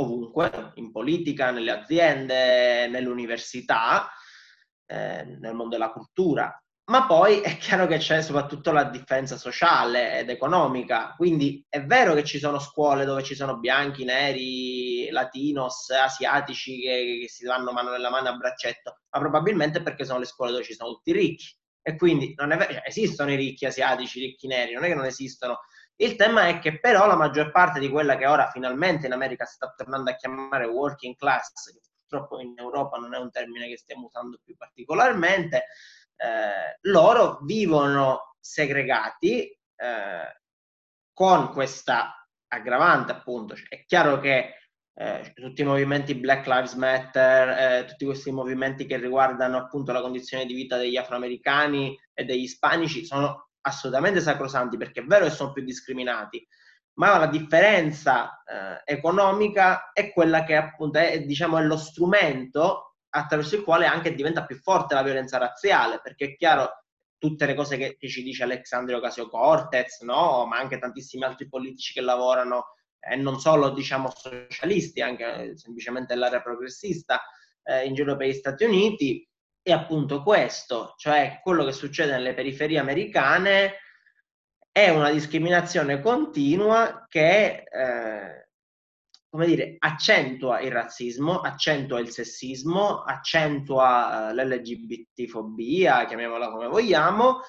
ovunque, 0.00 0.72
in 0.74 0.92
politica, 0.92 1.50
nelle 1.50 1.72
aziende, 1.72 2.86
nell'università, 2.88 4.10
eh, 4.86 5.24
nel 5.24 5.54
mondo 5.54 5.76
della 5.76 5.90
cultura. 5.90 6.60
ma 6.90 7.04
poi 7.06 7.40
è 7.40 7.58
chiaro 7.58 7.86
che 7.86 7.98
c'è 7.98 8.22
soprattutto 8.22 8.72
la 8.72 8.84
differenza 8.84 9.36
sociale 9.36 10.20
ed 10.20 10.30
economica, 10.30 11.14
quindi 11.16 11.62
è 11.68 11.84
vero 11.84 12.14
che 12.14 12.24
ci 12.24 12.38
sono 12.38 12.58
scuole 12.58 13.04
dove 13.04 13.22
ci 13.22 13.34
sono 13.34 13.58
bianchi, 13.58 14.04
neri, 14.04 15.10
latinos, 15.10 15.90
asiatici 15.90 16.80
che, 16.80 17.18
che 17.22 17.28
si 17.28 17.44
danno 17.44 17.72
mano 17.72 17.90
nella 17.90 18.08
mano 18.10 18.28
a 18.30 18.36
braccetto, 18.36 19.00
ma 19.10 19.20
probabilmente 19.20 19.82
perché 19.82 20.04
sono 20.06 20.18
le 20.18 20.24
scuole 20.24 20.50
dove 20.52 20.64
ci 20.64 20.74
sono 20.74 20.92
tutti 20.94 21.12
ricchi. 21.12 21.54
E 21.82 21.96
quindi 21.96 22.34
non 22.36 22.52
è 22.52 22.56
vero, 22.56 22.72
cioè, 22.72 22.82
esistono 22.86 23.32
i 23.32 23.36
ricchi 23.36 23.66
asiatici, 23.66 24.18
i 24.18 24.26
ricchi 24.26 24.46
neri, 24.46 24.72
non 24.74 24.84
è 24.84 24.88
che 24.88 24.94
non 24.94 25.04
esistono. 25.06 25.60
Il 26.00 26.14
tema 26.14 26.46
è 26.46 26.60
che 26.60 26.78
però 26.78 27.06
la 27.06 27.16
maggior 27.16 27.50
parte 27.50 27.80
di 27.80 27.88
quella 27.88 28.16
che 28.16 28.26
ora 28.26 28.50
finalmente 28.50 29.06
in 29.06 29.12
America 29.12 29.44
si 29.44 29.54
sta 29.54 29.72
tornando 29.76 30.10
a 30.10 30.14
chiamare 30.14 30.64
working 30.64 31.16
class, 31.16 31.72
che 31.72 31.80
purtroppo 32.06 32.40
in 32.40 32.54
Europa 32.56 32.98
non 32.98 33.14
è 33.14 33.18
un 33.18 33.32
termine 33.32 33.66
che 33.66 33.78
stiamo 33.78 34.06
usando 34.06 34.38
più 34.44 34.56
particolarmente, 34.56 35.64
eh, 36.16 36.78
loro 36.82 37.40
vivono 37.42 38.36
segregati 38.38 39.48
eh, 39.48 40.40
con 41.12 41.50
questa 41.50 42.28
aggravante 42.46 43.10
appunto. 43.10 43.56
Cioè, 43.56 43.66
è 43.68 43.84
chiaro 43.84 44.20
che 44.20 44.54
eh, 44.94 45.32
tutti 45.34 45.62
i 45.62 45.64
movimenti 45.64 46.14
Black 46.14 46.46
Lives 46.46 46.74
Matter, 46.74 47.48
eh, 47.48 47.84
tutti 47.86 48.04
questi 48.04 48.30
movimenti 48.30 48.86
che 48.86 48.98
riguardano 48.98 49.56
appunto 49.56 49.90
la 49.90 50.00
condizione 50.00 50.46
di 50.46 50.54
vita 50.54 50.76
degli 50.76 50.96
afroamericani 50.96 51.98
e 52.14 52.24
degli 52.24 52.42
ispanici 52.42 53.04
sono 53.04 53.47
assolutamente 53.68 54.20
sacrosanti 54.20 54.76
perché 54.76 55.00
è 55.00 55.04
vero 55.04 55.24
che 55.24 55.30
sono 55.30 55.52
più 55.52 55.62
discriminati, 55.62 56.46
ma 56.94 57.16
la 57.16 57.26
differenza 57.26 58.42
eh, 58.44 58.82
economica 58.84 59.92
è 59.92 60.12
quella 60.12 60.44
che 60.44 60.56
appunto 60.56 60.98
è, 60.98 61.22
diciamo, 61.22 61.58
è 61.58 61.62
lo 61.62 61.76
strumento 61.76 62.96
attraverso 63.10 63.56
il 63.56 63.62
quale 63.62 63.86
anche 63.86 64.14
diventa 64.14 64.44
più 64.44 64.56
forte 64.56 64.94
la 64.94 65.02
violenza 65.02 65.38
razziale, 65.38 66.00
perché 66.02 66.26
è 66.26 66.36
chiaro 66.36 66.84
tutte 67.16 67.46
le 67.46 67.54
cose 67.54 67.76
che, 67.76 67.96
che 67.96 68.08
ci 68.08 68.22
dice 68.22 68.42
Alexandria 68.44 68.96
Ocasio-Cortez, 68.98 70.00
no? 70.02 70.46
ma 70.46 70.58
anche 70.58 70.78
tantissimi 70.78 71.24
altri 71.24 71.48
politici 71.48 71.92
che 71.92 72.00
lavorano, 72.00 72.74
e 72.98 73.14
eh, 73.14 73.16
non 73.16 73.40
solo 73.40 73.70
diciamo 73.70 74.10
socialisti, 74.10 75.00
anche 75.00 75.56
semplicemente 75.56 76.14
l'area 76.14 76.42
progressista 76.42 77.20
eh, 77.62 77.86
in 77.86 77.94
giro 77.94 78.16
per 78.16 78.28
gli 78.28 78.32
Stati 78.32 78.64
Uniti, 78.64 79.28
è 79.70 79.72
appunto 79.72 80.22
questo, 80.22 80.94
cioè 80.96 81.40
quello 81.42 81.64
che 81.64 81.72
succede 81.72 82.12
nelle 82.12 82.34
periferie 82.34 82.78
americane 82.78 83.74
è 84.70 84.88
una 84.90 85.10
discriminazione 85.10 86.00
continua 86.00 87.06
che 87.08 87.64
eh, 87.64 88.48
come 89.30 89.46
dire, 89.46 89.76
accentua 89.78 90.60
il 90.60 90.72
razzismo, 90.72 91.40
accentua 91.40 92.00
il 92.00 92.10
sessismo, 92.10 93.02
accentua 93.02 94.30
uh, 94.30 94.34
l'LGBT-fobia, 94.34 96.06
chiamiamola 96.06 96.50
come 96.50 96.66
vogliamo, 96.66 97.40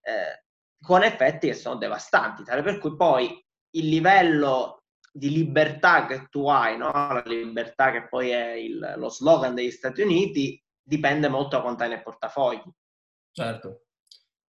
eh, 0.00 0.44
con 0.80 1.04
effetti 1.04 1.46
che 1.46 1.54
sono 1.54 1.76
devastanti, 1.76 2.42
tale 2.42 2.62
per 2.62 2.78
cui 2.78 2.96
poi 2.96 3.40
il 3.76 3.88
livello 3.88 4.82
di 5.12 5.30
libertà 5.30 6.06
che 6.06 6.26
tu 6.28 6.48
hai, 6.48 6.76
no? 6.76 6.90
la 6.90 7.22
libertà 7.24 7.92
che 7.92 8.08
poi 8.08 8.30
è 8.30 8.52
il, 8.52 8.94
lo 8.96 9.08
slogan 9.08 9.54
degli 9.54 9.70
Stati 9.70 10.02
Uniti, 10.02 10.60
dipende 10.88 11.28
molto 11.28 11.56
da 11.56 11.62
quanto 11.62 11.82
hai 11.82 11.90
nel 11.90 12.02
portafoglio. 12.02 12.74
Certo. 13.30 13.82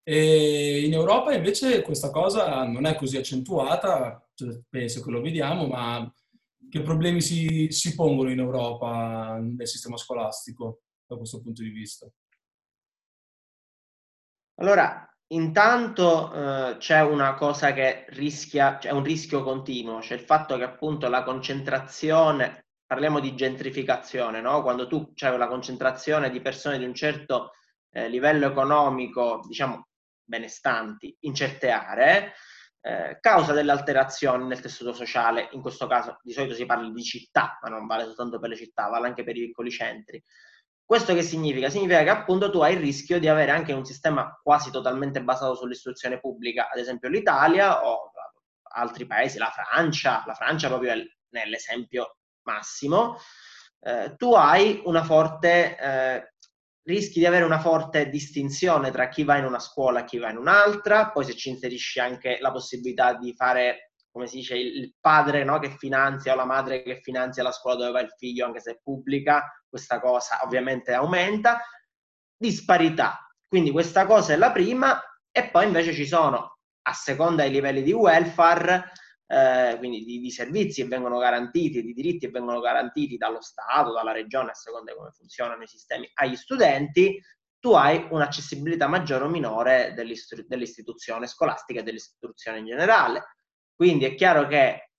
E 0.02 0.84
in 0.84 0.94
Europa 0.94 1.34
invece 1.34 1.82
questa 1.82 2.10
cosa 2.10 2.64
non 2.64 2.86
è 2.86 2.96
così 2.96 3.18
accentuata, 3.18 4.26
cioè, 4.34 4.58
penso 4.68 5.02
che 5.02 5.10
lo 5.10 5.20
vediamo, 5.20 5.66
ma 5.66 6.12
che 6.68 6.82
problemi 6.82 7.20
si, 7.20 7.68
si 7.70 7.94
pongono 7.94 8.30
in 8.30 8.38
Europa 8.38 9.38
nel 9.38 9.68
sistema 9.68 9.96
scolastico 9.96 10.80
da 11.06 11.16
questo 11.16 11.40
punto 11.42 11.62
di 11.62 11.68
vista? 11.68 12.10
Allora, 14.60 15.08
intanto 15.28 16.32
eh, 16.32 16.76
c'è 16.78 17.02
una 17.02 17.34
cosa 17.34 17.72
che 17.72 18.06
rischia, 18.08 18.78
c'è 18.78 18.90
un 18.90 19.02
rischio 19.02 19.42
continuo, 19.42 20.00
cioè 20.00 20.18
il 20.18 20.24
fatto 20.24 20.56
che 20.56 20.64
appunto 20.64 21.08
la 21.08 21.22
concentrazione, 21.22 22.66
parliamo 22.90 23.20
di 23.20 23.36
gentrificazione, 23.36 24.40
no? 24.40 24.62
quando 24.62 24.88
tu 24.88 25.12
c'è 25.14 25.30
la 25.36 25.46
concentrazione 25.46 26.28
di 26.28 26.40
persone 26.40 26.76
di 26.76 26.84
un 26.84 26.92
certo 26.92 27.52
eh, 27.92 28.08
livello 28.08 28.48
economico, 28.48 29.44
diciamo 29.46 29.86
benestanti, 30.24 31.16
in 31.20 31.32
certe 31.32 31.70
aree, 31.70 32.32
eh, 32.80 33.18
causa 33.20 33.52
delle 33.52 33.70
alterazioni 33.70 34.44
nel 34.44 34.58
tessuto 34.58 34.92
sociale, 34.92 35.50
in 35.52 35.60
questo 35.60 35.86
caso 35.86 36.18
di 36.20 36.32
solito 36.32 36.52
si 36.54 36.66
parla 36.66 36.90
di 36.90 37.02
città, 37.04 37.60
ma 37.62 37.68
non 37.68 37.86
vale 37.86 38.06
soltanto 38.06 38.40
per 38.40 38.48
le 38.48 38.56
città, 38.56 38.88
vale 38.88 39.06
anche 39.06 39.22
per 39.22 39.36
i 39.36 39.46
piccoli 39.46 39.70
centri. 39.70 40.20
Questo 40.84 41.14
che 41.14 41.22
significa? 41.22 41.70
Significa 41.70 42.02
che 42.02 42.10
appunto 42.10 42.50
tu 42.50 42.58
hai 42.58 42.74
il 42.74 42.80
rischio 42.80 43.20
di 43.20 43.28
avere 43.28 43.52
anche 43.52 43.72
un 43.72 43.84
sistema 43.84 44.36
quasi 44.42 44.72
totalmente 44.72 45.22
basato 45.22 45.54
sull'istruzione 45.54 46.18
pubblica, 46.18 46.68
ad 46.68 46.80
esempio 46.80 47.08
l'Italia 47.08 47.86
o 47.86 48.10
altri 48.72 49.06
paesi, 49.06 49.38
la 49.38 49.52
Francia, 49.52 50.24
la 50.26 50.34
Francia 50.34 50.66
proprio 50.66 50.94
è 50.94 51.04
nell'esempio 51.28 52.16
massimo, 52.42 53.18
eh, 53.80 54.14
tu 54.16 54.34
hai 54.34 54.82
una 54.84 55.02
forte 55.04 55.76
eh, 55.78 56.32
rischi 56.84 57.18
di 57.20 57.26
avere 57.26 57.44
una 57.44 57.60
forte 57.60 58.08
distinzione 58.08 58.90
tra 58.90 59.08
chi 59.08 59.24
va 59.24 59.36
in 59.36 59.44
una 59.44 59.58
scuola 59.58 60.00
e 60.00 60.04
chi 60.04 60.18
va 60.18 60.30
in 60.30 60.36
un'altra, 60.36 61.10
poi 61.10 61.24
se 61.24 61.34
ci 61.34 61.50
inserisci 61.50 62.00
anche 62.00 62.38
la 62.40 62.50
possibilità 62.50 63.14
di 63.14 63.34
fare, 63.34 63.92
come 64.10 64.26
si 64.26 64.38
dice, 64.38 64.56
il 64.56 64.94
padre 64.98 65.44
no, 65.44 65.58
che 65.58 65.70
finanzia 65.70 66.32
o 66.32 66.36
la 66.36 66.44
madre 66.44 66.82
che 66.82 67.00
finanzia 67.00 67.42
la 67.42 67.52
scuola 67.52 67.76
dove 67.76 67.92
va 67.92 68.00
il 68.00 68.14
figlio, 68.16 68.46
anche 68.46 68.60
se 68.60 68.72
è 68.72 68.80
pubblica, 68.82 69.44
questa 69.68 70.00
cosa 70.00 70.40
ovviamente 70.42 70.92
aumenta. 70.92 71.60
Disparità. 72.36 73.18
Quindi 73.46 73.70
questa 73.70 74.06
cosa 74.06 74.32
è 74.32 74.36
la 74.36 74.50
prima 74.50 75.00
e 75.30 75.48
poi 75.50 75.66
invece 75.66 75.92
ci 75.92 76.06
sono, 76.06 76.58
a 76.82 76.92
seconda 76.92 77.42
dei 77.42 77.52
livelli 77.52 77.82
di 77.82 77.92
welfare, 77.92 78.90
eh, 79.30 79.76
quindi 79.78 80.04
di, 80.04 80.18
di, 80.18 80.30
servizi 80.30 80.82
che 80.82 80.88
vengono 80.88 81.18
garantiti, 81.18 81.82
di 81.82 81.92
diritti 81.92 82.26
che 82.26 82.32
vengono 82.32 82.58
garantiti 82.58 83.16
dallo 83.16 83.40
Stato, 83.40 83.92
dalla 83.92 84.10
regione, 84.10 84.50
a 84.50 84.54
seconda 84.54 84.90
di 84.90 84.98
come 84.98 85.12
funzionano 85.12 85.62
i 85.62 85.68
sistemi, 85.68 86.10
agli 86.14 86.34
studenti, 86.34 87.16
tu 87.60 87.72
hai 87.72 88.08
un'accessibilità 88.10 88.88
maggiore 88.88 89.24
o 89.24 89.28
minore 89.28 89.94
dell'istituzione 89.94 91.28
scolastica 91.28 91.78
e 91.78 91.82
dell'istruzione 91.84 92.58
in 92.58 92.66
generale. 92.66 93.36
Quindi 93.72 94.04
è 94.06 94.16
chiaro 94.16 94.48
che 94.48 94.90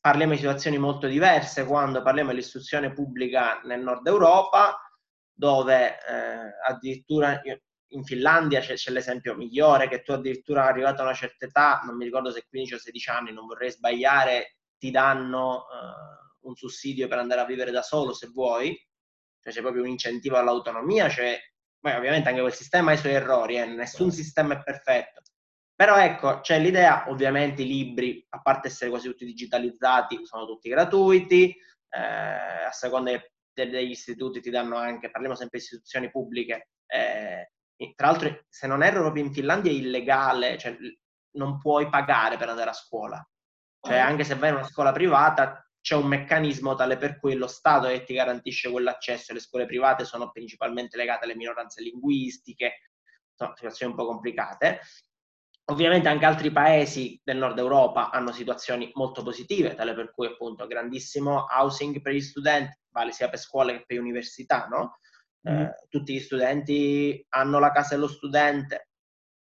parliamo 0.00 0.32
di 0.32 0.38
situazioni 0.38 0.78
molto 0.78 1.06
diverse 1.06 1.66
quando 1.66 2.00
parliamo 2.00 2.30
dell'istruzione 2.30 2.94
pubblica 2.94 3.60
nel 3.64 3.82
nord 3.82 4.06
Europa, 4.06 4.80
dove 5.34 5.98
eh, 5.98 6.50
addirittura 6.66 7.42
in 7.90 8.04
Finlandia 8.04 8.60
c'è, 8.60 8.74
c'è, 8.74 8.90
l'esempio 8.90 9.34
migliore 9.34 9.88
che 9.88 10.02
tu 10.02 10.12
addirittura 10.12 10.66
arrivato 10.66 11.02
a 11.02 11.04
una 11.04 11.14
certa 11.14 11.46
età, 11.46 11.82
non 11.84 11.96
mi 11.96 12.04
ricordo 12.04 12.30
se 12.30 12.44
15 12.48 12.74
o 12.74 12.78
16 12.78 13.10
anni, 13.10 13.32
non 13.32 13.46
vorrei 13.46 13.70
sbagliare, 13.70 14.56
ti 14.78 14.90
danno 14.90 15.66
uh, 15.66 16.48
un 16.48 16.54
sussidio 16.54 17.08
per 17.08 17.18
andare 17.18 17.40
a 17.40 17.46
vivere 17.46 17.70
da 17.70 17.82
solo 17.82 18.12
se 18.12 18.28
vuoi, 18.28 18.76
cioè 19.40 19.52
c'è 19.52 19.60
proprio 19.60 19.82
un 19.82 19.88
incentivo 19.88 20.36
all'autonomia, 20.36 21.08
cioè, 21.08 21.38
poi 21.78 21.94
ovviamente 21.94 22.28
anche 22.28 22.40
quel 22.40 22.52
sistema 22.52 22.90
ha 22.90 22.94
i 22.94 22.98
suoi 22.98 23.12
errori, 23.12 23.56
eh, 23.56 23.66
nessun 23.66 24.10
sistema 24.10 24.54
è 24.54 24.62
perfetto, 24.62 25.22
però 25.74 25.96
ecco, 25.98 26.40
c'è 26.40 26.58
l'idea, 26.58 27.08
ovviamente 27.08 27.62
i 27.62 27.66
libri, 27.66 28.26
a 28.30 28.40
parte 28.40 28.68
essere 28.68 28.90
quasi 28.90 29.08
tutti 29.08 29.24
digitalizzati, 29.24 30.24
sono 30.24 30.46
tutti 30.46 30.68
gratuiti, 30.68 31.54
eh, 31.90 32.64
a 32.66 32.72
seconda 32.72 33.12
degli 33.52 33.90
istituti 33.90 34.40
ti 34.40 34.50
danno 34.50 34.76
anche, 34.76 35.10
parliamo 35.10 35.34
sempre 35.34 35.58
di 35.58 35.64
istituzioni 35.64 36.10
pubbliche, 36.10 36.70
eh, 36.86 37.52
tra 37.94 38.06
l'altro, 38.08 38.44
se 38.48 38.66
non 38.66 38.82
erro, 38.82 39.00
proprio 39.00 39.24
in 39.24 39.32
Finlandia 39.32 39.70
è 39.70 39.74
illegale, 39.74 40.58
cioè 40.58 40.76
non 41.32 41.58
puoi 41.58 41.88
pagare 41.88 42.36
per 42.36 42.48
andare 42.48 42.70
a 42.70 42.74
scuola. 42.74 43.26
Cioè, 43.80 43.98
ah. 43.98 44.06
anche 44.06 44.24
se 44.24 44.34
vai 44.34 44.50
in 44.50 44.56
una 44.56 44.66
scuola 44.66 44.92
privata, 44.92 45.66
c'è 45.80 45.94
un 45.94 46.06
meccanismo 46.06 46.74
tale 46.74 46.96
per 46.96 47.18
cui 47.18 47.34
lo 47.36 47.46
Stato 47.46 47.86
che 47.86 48.02
ti 48.02 48.14
garantisce 48.14 48.70
quell'accesso. 48.70 49.32
Le 49.32 49.40
scuole 49.40 49.66
private 49.66 50.04
sono 50.04 50.30
principalmente 50.32 50.96
legate 50.96 51.24
alle 51.24 51.36
minoranze 51.36 51.80
linguistiche, 51.82 52.90
sono 53.34 53.52
situazioni 53.54 53.92
un 53.92 53.98
po' 53.98 54.06
complicate. 54.06 54.80
Ovviamente 55.68 56.08
anche 56.08 56.24
altri 56.24 56.50
paesi 56.50 57.20
del 57.22 57.36
nord 57.36 57.58
Europa 57.58 58.10
hanno 58.10 58.32
situazioni 58.32 58.90
molto 58.94 59.22
positive, 59.22 59.74
tale 59.74 59.94
per 59.94 60.12
cui 60.12 60.26
appunto 60.26 60.66
grandissimo 60.66 61.46
housing 61.48 62.00
per 62.00 62.14
gli 62.14 62.20
studenti, 62.20 62.76
vale 62.90 63.12
sia 63.12 63.28
per 63.28 63.38
scuole 63.38 63.78
che 63.78 63.84
per 63.86 64.00
università, 64.00 64.66
no? 64.66 64.98
Eh, 65.46 65.86
tutti 65.88 66.12
gli 66.12 66.18
studenti 66.18 67.24
hanno 67.28 67.60
la 67.60 67.70
casa 67.70 67.94
dello 67.94 68.08
studente, 68.08 68.88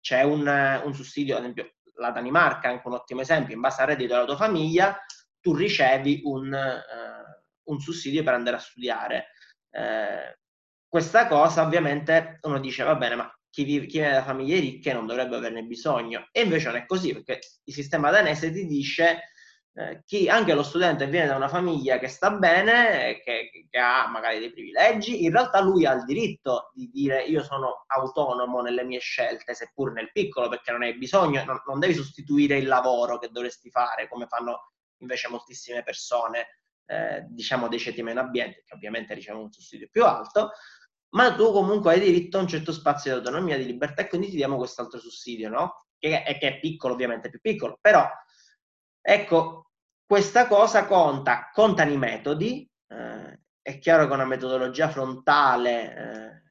c'è 0.00 0.22
un, 0.22 0.40
un, 0.84 0.94
sussidio, 0.94 1.36
ad 1.36 1.42
esempio 1.42 1.74
la 1.98 2.10
Danimarca 2.10 2.68
è 2.68 2.72
anche 2.72 2.88
un 2.88 2.94
ottimo 2.94 3.20
esempio, 3.20 3.54
in 3.54 3.60
base 3.60 3.82
al 3.82 3.86
reddito 3.86 4.14
della 4.14 4.26
tua 4.26 4.36
famiglia 4.36 4.98
tu 5.38 5.54
ricevi 5.54 6.22
un, 6.24 6.52
uh, 6.52 7.70
un 7.70 7.80
sussidio 7.80 8.24
per 8.24 8.34
andare 8.34 8.56
a 8.56 8.60
studiare. 8.60 9.26
Uh, 9.70 10.36
questa 10.88 11.28
cosa 11.28 11.62
ovviamente 11.62 12.38
uno 12.42 12.58
dice 12.58 12.82
va 12.82 12.96
bene, 12.96 13.14
ma 13.14 13.38
chi 13.48 13.62
vive, 13.62 13.86
chi 13.86 13.98
viene 13.98 14.14
da 14.14 14.24
famiglie 14.24 14.58
ricche 14.58 14.92
non 14.92 15.06
dovrebbe 15.06 15.36
averne 15.36 15.62
bisogno. 15.62 16.28
E 16.32 16.42
invece 16.42 16.66
non 16.66 16.76
è 16.78 16.86
così, 16.86 17.12
perché 17.12 17.38
il 17.62 17.74
sistema 17.74 18.10
danese 18.10 18.50
ti 18.50 18.66
dice 18.66 19.30
eh, 19.74 20.02
chi, 20.04 20.28
anche 20.28 20.52
lo 20.52 20.62
studente 20.62 21.06
viene 21.06 21.28
da 21.28 21.36
una 21.36 21.48
famiglia 21.48 21.98
che 21.98 22.08
sta 22.08 22.30
bene, 22.30 23.22
che, 23.24 23.50
che, 23.70 23.78
ha 23.78 24.06
magari 24.06 24.38
dei 24.38 24.52
privilegi, 24.52 25.24
in 25.24 25.32
realtà 25.32 25.60
lui 25.60 25.86
ha 25.86 25.92
il 25.92 26.04
diritto 26.04 26.70
di 26.74 26.90
dire 26.90 27.22
io 27.24 27.42
sono 27.42 27.84
autonomo 27.86 28.60
nelle 28.60 28.84
mie 28.84 28.98
scelte, 28.98 29.54
seppur 29.54 29.92
nel 29.92 30.12
piccolo, 30.12 30.48
perché 30.48 30.72
non 30.72 30.82
hai 30.82 30.96
bisogno, 30.98 31.42
non, 31.44 31.62
non 31.66 31.78
devi 31.78 31.94
sostituire 31.94 32.58
il 32.58 32.66
lavoro 32.66 33.18
che 33.18 33.28
dovresti 33.30 33.70
fare, 33.70 34.08
come 34.08 34.26
fanno 34.26 34.72
invece 34.98 35.28
moltissime 35.28 35.82
persone, 35.82 36.60
eh, 36.86 37.24
diciamo 37.28 37.68
dei 37.68 37.78
ceti 37.78 38.02
meno 38.02 38.20
abbienti, 38.20 38.62
che 38.66 38.74
ovviamente 38.74 39.14
ricevono 39.14 39.44
un 39.44 39.52
sussidio 39.52 39.88
più 39.90 40.04
alto, 40.04 40.50
ma 41.14 41.34
tu 41.34 41.50
comunque 41.50 41.92
hai 41.92 42.00
diritto 42.00 42.36
a 42.36 42.42
un 42.42 42.48
certo 42.48 42.72
spazio 42.72 43.12
di 43.12 43.18
autonomia, 43.18 43.56
di 43.56 43.64
libertà 43.64 44.02
e 44.02 44.08
quindi 44.08 44.28
ti 44.28 44.36
diamo 44.36 44.56
quest'altro 44.56 44.98
sussidio, 44.98 45.48
no? 45.48 45.86
Che 45.98 46.22
che 46.38 46.48
è 46.48 46.60
piccolo, 46.60 46.94
ovviamente 46.94 47.30
più 47.30 47.40
piccolo, 47.40 47.78
però 47.80 48.06
ecco, 49.02 49.70
questa 50.06 50.46
cosa 50.46 50.86
conta, 50.86 51.50
contano 51.52 51.90
i 51.90 51.98
metodi, 51.98 52.68
eh, 52.88 53.40
è 53.60 53.78
chiaro 53.78 54.06
che 54.06 54.12
una 54.12 54.24
metodologia 54.24 54.88
frontale 54.88 55.96
eh, 55.96 56.42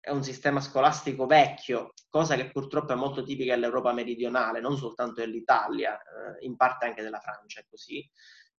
è 0.00 0.10
un 0.10 0.22
sistema 0.22 0.60
scolastico 0.60 1.26
vecchio, 1.26 1.92
cosa 2.08 2.34
che 2.34 2.50
purtroppo 2.50 2.92
è 2.92 2.96
molto 2.96 3.22
tipica 3.22 3.54
dell'Europa 3.54 3.92
meridionale, 3.92 4.60
non 4.60 4.76
soltanto 4.76 5.20
dell'Italia, 5.20 5.96
eh, 5.96 6.44
in 6.44 6.56
parte 6.56 6.86
anche 6.86 7.02
della 7.02 7.20
Francia 7.20 7.60
è 7.60 7.66
così, 7.68 8.08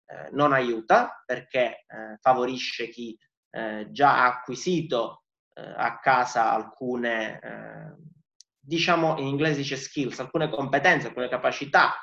eh, 0.05 0.29
non 0.31 0.53
aiuta 0.53 1.23
perché 1.25 1.85
eh, 1.87 2.17
favorisce 2.19 2.89
chi 2.89 3.17
eh, 3.49 3.87
già 3.91 4.23
ha 4.23 4.37
acquisito 4.37 5.19
a 5.55 5.99
casa 5.99 6.51
alcune, 6.51 7.39
diciamo 8.57 9.19
in 9.19 9.27
inglese 9.27 9.57
dice 9.57 9.75
skills, 9.75 10.19
alcune 10.19 10.49
competenze, 10.49 11.05
alcune 11.05 11.29
capacità, 11.29 11.93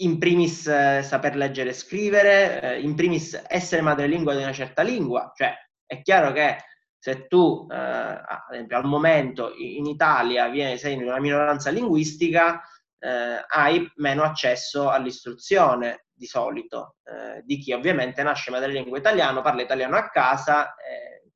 in 0.00 0.18
primis 0.18 0.66
eh, 0.66 1.02
saper 1.02 1.36
leggere 1.36 1.70
e 1.70 1.74
scrivere, 1.74 2.60
eh, 2.60 2.80
in 2.80 2.94
primis 2.94 3.40
essere 3.48 3.82
madrelingua 3.82 4.34
di 4.34 4.42
una 4.42 4.52
certa 4.52 4.82
lingua, 4.82 5.32
cioè 5.34 5.54
è 5.86 6.02
chiaro 6.02 6.32
che 6.32 6.58
se 7.00 7.26
tu, 7.26 7.66
eh, 7.70 7.76
al 7.76 8.84
momento 8.84 9.54
in 9.56 9.86
Italia 9.86 10.50
sei 10.76 10.94
in 10.94 11.04
una 11.04 11.20
minoranza 11.20 11.70
linguistica, 11.70 12.60
eh, 12.98 13.44
hai 13.46 13.90
meno 13.96 14.24
accesso 14.24 14.90
all'istruzione 14.90 16.06
di 16.12 16.26
solito, 16.26 16.96
eh, 17.04 17.42
di 17.44 17.58
chi 17.58 17.72
ovviamente 17.72 18.22
nasce 18.22 18.50
madrelingua 18.50 18.98
italiano, 18.98 19.40
parla 19.40 19.62
italiano 19.62 19.96
a 19.96 20.08
casa, 20.08 20.74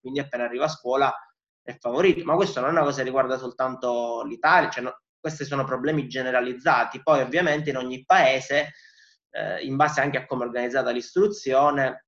quindi 0.00 0.18
appena 0.18 0.44
arriva 0.44 0.64
a 0.64 0.68
scuola 0.68 1.14
è 1.62 1.76
favorito. 1.78 2.24
Ma 2.24 2.34
questo 2.34 2.60
non 2.60 2.70
è 2.70 2.72
una 2.72 2.82
cosa 2.82 2.98
che 2.98 3.04
riguarda 3.04 3.38
soltanto 3.38 4.24
l'Italia, 4.24 4.68
cioè 4.68 4.82
no, 4.82 5.00
questi 5.22 5.44
sono 5.44 5.64
problemi 5.64 6.08
generalizzati. 6.08 7.00
Poi 7.00 7.20
ovviamente 7.20 7.70
in 7.70 7.76
ogni 7.76 8.04
paese, 8.04 8.72
eh, 9.30 9.62
in 9.64 9.76
base 9.76 10.00
anche 10.00 10.18
a 10.18 10.26
come 10.26 10.44
è 10.44 10.48
organizzata 10.48 10.90
l'istruzione, 10.90 12.06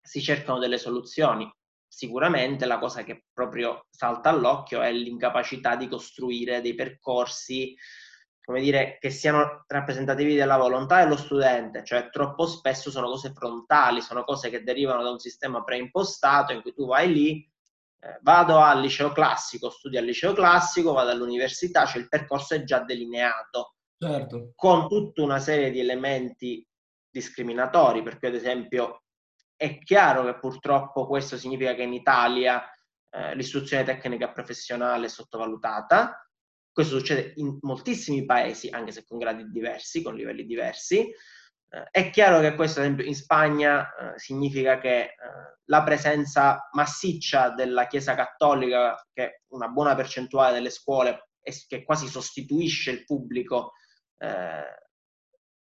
si 0.00 0.20
cercano 0.20 0.58
delle 0.58 0.76
soluzioni. 0.76 1.50
Sicuramente 1.88 2.66
la 2.66 2.78
cosa 2.78 3.02
che 3.04 3.24
proprio 3.32 3.86
salta 3.90 4.28
all'occhio 4.28 4.82
è 4.82 4.92
l'incapacità 4.92 5.76
di 5.76 5.88
costruire 5.88 6.60
dei 6.60 6.74
percorsi, 6.74 7.74
come 8.44 8.60
dire, 8.60 8.98
che 9.00 9.08
siano 9.08 9.64
rappresentativi 9.66 10.34
della 10.34 10.58
volontà 10.58 11.02
dello 11.02 11.16
studente, 11.16 11.82
cioè 11.84 12.10
troppo 12.10 12.46
spesso 12.46 12.90
sono 12.90 13.06
cose 13.08 13.32
frontali, 13.32 14.02
sono 14.02 14.24
cose 14.24 14.50
che 14.50 14.62
derivano 14.62 15.02
da 15.02 15.10
un 15.10 15.18
sistema 15.18 15.64
preimpostato 15.64 16.52
in 16.52 16.60
cui 16.60 16.74
tu 16.74 16.86
vai 16.86 17.10
lì, 17.10 17.50
vado 18.22 18.58
al 18.58 18.80
liceo 18.80 19.12
classico, 19.12 19.70
studio 19.70 19.98
al 19.98 20.04
liceo 20.04 20.32
classico, 20.32 20.92
vado 20.92 21.10
all'università, 21.10 21.86
cioè 21.86 22.00
il 22.00 22.08
percorso 22.08 22.54
è 22.54 22.64
già 22.64 22.80
delineato. 22.80 23.74
Certo. 23.98 24.52
Con 24.54 24.88
tutta 24.88 25.22
una 25.22 25.38
serie 25.38 25.70
di 25.70 25.80
elementi 25.80 26.66
discriminatori, 27.10 28.02
perché 28.02 28.26
ad 28.26 28.34
esempio 28.34 29.02
è 29.56 29.78
chiaro 29.78 30.24
che 30.24 30.38
purtroppo 30.38 31.06
questo 31.06 31.38
significa 31.38 31.74
che 31.74 31.82
in 31.82 31.94
Italia 31.94 32.62
eh, 33.10 33.34
l'istruzione 33.34 33.84
tecnica 33.84 34.30
professionale 34.30 35.06
è 35.06 35.08
sottovalutata. 35.08 36.28
Questo 36.70 36.98
succede 36.98 37.32
in 37.36 37.56
moltissimi 37.62 38.26
paesi, 38.26 38.68
anche 38.68 38.92
se 38.92 39.04
con 39.06 39.16
gradi 39.16 39.50
diversi, 39.50 40.02
con 40.02 40.14
livelli 40.14 40.44
diversi. 40.44 41.10
Eh, 41.68 41.88
è 41.90 42.10
chiaro 42.10 42.40
che 42.40 42.54
questo, 42.54 42.80
ad 42.80 42.86
esempio, 42.86 43.06
in 43.06 43.14
Spagna 43.14 43.94
eh, 43.94 44.18
significa 44.18 44.78
che 44.78 45.00
eh, 45.00 45.14
la 45.64 45.82
presenza 45.82 46.68
massiccia 46.72 47.50
della 47.50 47.86
Chiesa 47.86 48.14
Cattolica, 48.14 48.94
che 49.12 49.24
è 49.24 49.40
una 49.48 49.68
buona 49.68 49.94
percentuale 49.94 50.54
delle 50.54 50.70
scuole, 50.70 51.30
e 51.40 51.52
che 51.66 51.84
quasi 51.84 52.08
sostituisce 52.08 52.90
il 52.90 53.04
pubblico, 53.04 53.72
eh, 54.18 54.64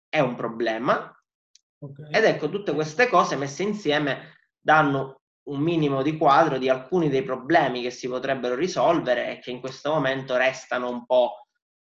è 0.08 0.20
un 0.20 0.34
problema. 0.34 1.11
Okay. 1.78 2.11
Ed 2.11 2.24
ecco, 2.24 2.48
tutte 2.48 2.72
queste 2.72 3.08
cose 3.08 3.37
messe 3.37 3.62
insieme 3.62 4.34
danno 4.58 5.20
un 5.46 5.61
minimo 5.61 6.02
di 6.02 6.16
quadro 6.16 6.58
di 6.58 6.68
alcuni 6.68 7.08
dei 7.08 7.22
problemi 7.22 7.82
che 7.82 7.90
si 7.90 8.08
potrebbero 8.08 8.54
risolvere 8.54 9.30
e 9.30 9.38
che 9.38 9.50
in 9.50 9.61
questo 9.61 9.92
momento 9.92 10.37
restano 10.37 10.88
un 10.88 11.04
po' 11.06 11.46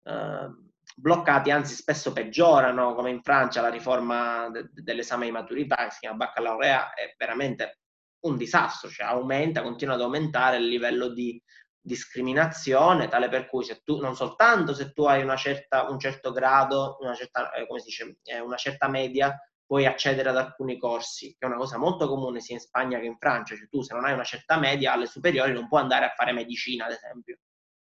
eh, 0.05 0.49
bloccati, 0.97 1.51
anzi 1.51 1.75
spesso 1.75 2.13
peggiorano, 2.13 2.95
come 2.95 3.11
in 3.11 3.23
Francia 3.23 3.61
la 3.61 3.69
riforma 3.71 4.49
de- 4.51 4.69
dell'esame 4.73 5.27
di 5.27 5.31
maturità 5.33 5.77
che 5.85 5.91
si 5.91 5.99
chiama 6.01 6.17
baccalaurea 6.17 6.95
è 6.95 7.15
veramente 7.17 7.79
un 8.21 8.37
disastro, 8.37 8.89
cioè 8.89 9.07
aumenta, 9.07 9.63
continua 9.63 9.95
ad 9.95 10.01
aumentare 10.01 10.57
il 10.59 10.69
livello 10.69 11.09
di 11.09 11.41
discriminazione, 11.81 13.09
tale 13.09 13.29
per 13.29 13.47
cui 13.47 13.65
se 13.65 13.81
tu, 13.85 13.99
non 14.01 14.15
soltanto 14.15 14.73
se 14.75 14.93
tu 14.93 15.05
hai 15.05 15.27
certa, 15.37 15.89
un 15.89 15.99
certo 15.99 16.31
grado, 16.33 16.97
una 17.01 17.15
certa, 17.15 17.53
eh, 17.53 17.67
come 17.67 17.81
si 17.81 17.87
dice, 17.87 18.19
eh, 18.23 18.39
una 18.41 18.57
certa 18.57 18.89
media, 18.89 19.37
puoi 19.67 19.87
accedere 19.87 20.29
ad 20.29 20.37
alcuni 20.37 20.79
corsi, 20.79 21.29
che 21.39 21.45
è 21.45 21.47
una 21.47 21.57
cosa 21.57 21.79
molto 21.79 22.07
comune 22.07 22.41
sia 22.41 22.55
in 22.55 22.61
Spagna 22.61 22.99
che 23.01 23.07
in 23.07 23.17
Francia, 23.19 23.57
cioè 23.57 23.69
tu 23.69 23.81
se 23.83 23.95
non 23.95 24.05
hai 24.05 24.13
una 24.13 24.25
certa 24.25 24.59
media 24.59 24.93
alle 24.93 25.07
superiori 25.07 25.53
non 25.53 25.67
puoi 25.67 25.81
andare 25.81 26.05
a 26.05 26.13
fare 26.15 26.33
medicina, 26.33 26.85
ad 26.87 26.93
esempio. 26.93 27.39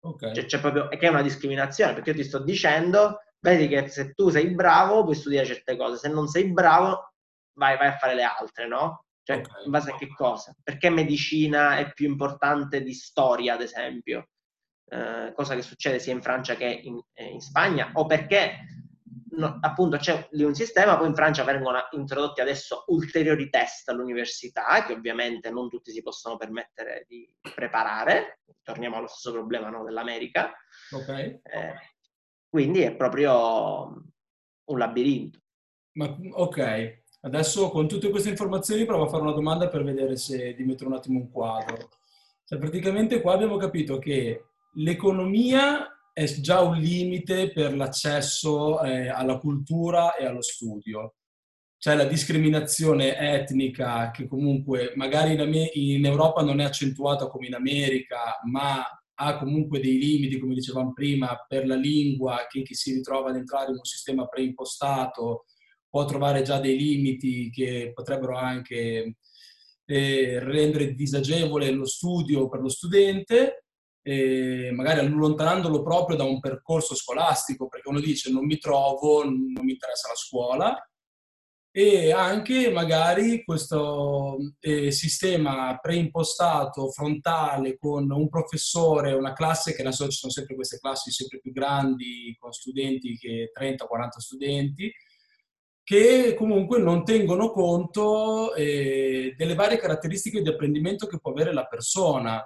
Okay. 0.09 0.35
Cioè, 0.35 0.45
c'è 0.47 0.61
proprio, 0.61 0.89
che 0.89 0.99
è 0.99 1.09
una 1.09 1.23
discriminazione, 1.23 1.95
perché 1.95 2.11
io 2.11 2.17
ti 2.17 2.25
sto 2.25 2.39
dicendo, 2.39 3.21
vedi 3.41 3.69
che 3.69 3.89
se 3.89 4.13
tu 4.13 4.29
sei 4.31 4.55
bravo 4.55 5.05
puoi 5.05 5.15
studiare 5.15 5.47
certe 5.47 5.77
cose, 5.77 5.97
se 5.97 6.09
non 6.09 6.29
sei 6.29 6.51
bravo 6.53 7.13
vai, 7.55 7.77
vai 7.77 7.89
a 7.89 7.97
fare 7.97 8.15
le 8.15 8.23
altre, 8.23 8.67
no? 8.67 9.05
Cioè, 9.23 9.39
okay. 9.39 9.65
in 9.65 9.71
base 9.71 9.91
a 9.91 9.97
che 9.97 10.09
cosa? 10.09 10.55
Perché 10.63 10.89
medicina 10.89 11.77
è 11.77 11.93
più 11.93 12.09
importante 12.09 12.83
di 12.83 12.95
storia, 12.95 13.55
ad 13.55 13.61
esempio? 13.61 14.29
Eh, 14.91 15.33
cosa 15.35 15.55
che 15.55 15.63
succede 15.63 15.99
sia 15.99 16.15
in 16.15 16.23
Francia 16.23 16.55
che 16.55 16.65
in, 16.65 16.99
eh, 17.13 17.27
in 17.27 17.41
Spagna, 17.41 17.91
o 17.95 18.07
perché 18.07 18.61
no, 19.31 19.59
appunto 19.61 19.97
c'è 19.97 20.29
lì 20.33 20.45
un 20.45 20.55
sistema, 20.55 20.97
poi 20.97 21.09
in 21.09 21.15
Francia 21.15 21.45
vengono 21.45 21.79
introdotti 21.93 22.41
adesso 22.41 22.85
ulteriori 22.89 23.49
test 23.51 23.89
all'università, 23.89 24.85
che 24.85 24.93
ovviamente 24.93 25.51
non 25.51 25.69
tutti 25.69 25.91
si 25.91 26.03
possono 26.03 26.37
permettere 26.37 27.05
di 27.09 27.29
preparare, 27.55 28.41
torniamo 28.63 28.97
allo 28.97 29.09
stesso 29.09 29.33
problema 29.33 29.69
no, 29.69 29.85
dell'America. 29.85 30.53
Okay. 30.91 31.41
Eh, 31.43 31.75
quindi 32.49 32.81
è 32.81 32.95
proprio 32.95 34.03
un 34.65 34.79
labirinto. 34.79 35.39
Ma, 35.93 36.17
ok, 36.33 36.99
Adesso 37.21 37.71
con 37.71 37.89
tutte 37.89 38.11
queste 38.11 38.29
informazioni 38.29 38.85
provo 38.85 39.05
a 39.05 39.09
fare 39.09 39.23
una 39.23 39.33
domanda 39.33 39.69
per 39.69 39.83
vedere 39.83 40.17
se 40.17 40.55
di 40.55 40.65
mettere 40.65 40.89
un 40.89 40.95
attimo 40.95 41.19
un 41.19 41.31
quadro. 41.31 41.89
Cioè, 42.45 42.59
praticamente 42.59 43.21
qua 43.21 43.35
abbiamo 43.35 43.57
capito 43.57 43.99
che 43.99 44.45
l'economia 44.75 45.98
è 46.19 46.25
già 46.41 46.63
un 46.63 46.77
limite 46.79 47.53
per 47.53 47.77
l'accesso 47.77 48.83
eh, 48.83 49.07
alla 49.07 49.39
cultura 49.39 50.17
e 50.17 50.27
allo 50.27 50.43
studio. 50.43 51.15
C'è 51.79 51.95
la 51.95 52.07
discriminazione 52.07 53.17
etnica 53.17 54.11
che 54.11 54.27
comunque 54.27 54.95
magari 54.97 55.35
in, 55.35 55.69
in 55.75 56.05
Europa 56.05 56.43
non 56.43 56.59
è 56.59 56.65
accentuata 56.65 57.29
come 57.29 57.47
in 57.47 57.55
America, 57.55 58.37
ma 58.51 58.85
ha 59.21 59.39
comunque 59.39 59.79
dei 59.79 59.97
limiti, 59.97 60.41
come 60.41 60.55
dicevamo 60.55 60.93
prima, 60.93 61.45
per 61.47 61.69
la 61.69 61.77
lingua, 61.77 62.47
che 62.49 62.63
chi 62.63 62.75
si 62.75 62.95
ritrova 62.95 63.31
ad 63.31 63.37
entrare 63.37 63.71
in 63.71 63.77
un 63.77 63.85
sistema 63.85 64.27
preimpostato 64.27 65.45
può 65.89 66.05
trovare 66.05 66.43
già 66.43 66.59
dei 66.59 66.77
limiti 66.77 67.49
che 67.49 67.93
potrebbero 67.95 68.37
anche 68.37 69.15
eh, 69.85 70.39
rendere 70.41 70.95
disagevole 70.95 71.71
lo 71.71 71.87
studio 71.87 72.49
per 72.49 72.61
lo 72.61 72.69
studente, 72.69 73.67
eh, 74.09 74.71
magari 74.73 75.01
allontanandolo 75.01 75.83
proprio 75.83 76.17
da 76.17 76.25
un 76.25 76.41
percorso 76.41 76.95
scolastico, 76.95 77.69
perché 77.69 77.91
uno 77.91 78.01
dice 78.01 78.31
non 78.31 78.47
mi 78.47 78.57
trovo, 78.57 79.23
non 79.23 79.65
mi 79.65 79.73
interessa 79.73 80.09
la 80.09 80.15
scuola, 80.15 80.91
e 81.71 82.11
anche 82.11 82.71
magari 82.71 83.45
questo 83.45 84.39
eh, 84.61 84.91
sistema 84.91 85.77
preimpostato 85.79 86.91
frontale 86.91 87.77
con 87.77 88.11
un 88.11 88.29
professore, 88.31 89.13
una 89.13 89.35
classe 89.35 89.75
che 89.75 89.83
adesso 89.83 90.09
ci 90.09 90.17
sono 90.17 90.33
sempre 90.33 90.55
queste 90.55 90.79
classi 90.79 91.11
sempre 91.11 91.39
più 91.41 91.53
grandi 91.53 92.35
con 92.39 92.51
studenti 92.53 93.19
che 93.19 93.53
30-40 93.55 94.09
studenti, 94.17 94.91
che 95.85 96.35
comunque 96.35 96.79
non 96.79 97.05
tengono 97.05 97.51
conto 97.51 98.55
eh, 98.55 99.35
delle 99.37 99.55
varie 99.55 99.79
caratteristiche 99.79 100.41
di 100.41 100.49
apprendimento 100.49 101.07
che 101.07 101.21
può 101.21 101.31
avere 101.33 101.53
la 101.53 101.67
persona, 101.67 102.43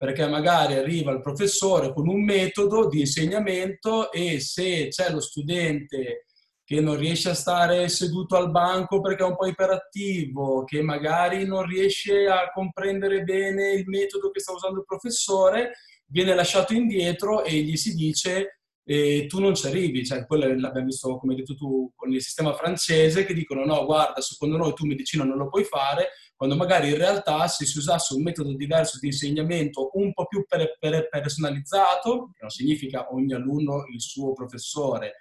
perché 0.00 0.26
magari 0.26 0.76
arriva 0.76 1.12
il 1.12 1.20
professore 1.20 1.92
con 1.92 2.08
un 2.08 2.24
metodo 2.24 2.88
di 2.88 3.00
insegnamento 3.00 4.10
e 4.10 4.40
se 4.40 4.88
c'è 4.88 5.10
lo 5.10 5.20
studente 5.20 6.24
che 6.64 6.80
non 6.80 6.96
riesce 6.96 7.28
a 7.28 7.34
stare 7.34 7.86
seduto 7.90 8.34
al 8.34 8.50
banco 8.50 9.02
perché 9.02 9.24
è 9.24 9.26
un 9.26 9.36
po' 9.36 9.44
iperattivo, 9.44 10.64
che 10.64 10.80
magari 10.80 11.44
non 11.44 11.66
riesce 11.66 12.28
a 12.28 12.50
comprendere 12.50 13.24
bene 13.24 13.72
il 13.72 13.86
metodo 13.88 14.30
che 14.30 14.40
sta 14.40 14.52
usando 14.52 14.78
il 14.78 14.86
professore, 14.86 15.72
viene 16.06 16.34
lasciato 16.34 16.72
indietro 16.72 17.44
e 17.44 17.56
gli 17.56 17.76
si 17.76 17.92
dice 17.92 18.60
eh, 18.82 19.26
tu 19.28 19.38
non 19.38 19.54
ci 19.54 19.66
arrivi, 19.66 20.06
cioè 20.06 20.24
quello 20.24 20.46
l'abbiamo 20.46 20.86
visto 20.86 21.18
come 21.18 21.34
hai 21.34 21.40
detto 21.40 21.54
tu 21.54 21.92
con 21.94 22.10
il 22.10 22.22
sistema 22.22 22.54
francese 22.54 23.26
che 23.26 23.34
dicono 23.34 23.66
no 23.66 23.84
guarda 23.84 24.22
secondo 24.22 24.56
noi 24.56 24.72
tu 24.72 24.86
medicina 24.86 25.24
non 25.24 25.36
lo 25.36 25.50
puoi 25.50 25.64
fare, 25.64 26.08
quando 26.40 26.56
magari 26.56 26.88
in 26.88 26.96
realtà 26.96 27.46
se 27.48 27.66
si 27.66 27.76
usasse 27.76 28.14
un 28.14 28.22
metodo 28.22 28.54
diverso 28.54 28.98
di 28.98 29.08
insegnamento 29.08 29.90
un 29.92 30.14
po' 30.14 30.24
più 30.26 30.46
per, 30.48 30.78
per 30.78 31.06
personalizzato, 31.10 32.30
che 32.32 32.38
non 32.40 32.48
significa 32.48 33.12
ogni 33.12 33.34
alunno 33.34 33.84
il 33.92 34.00
suo 34.00 34.32
professore, 34.32 35.16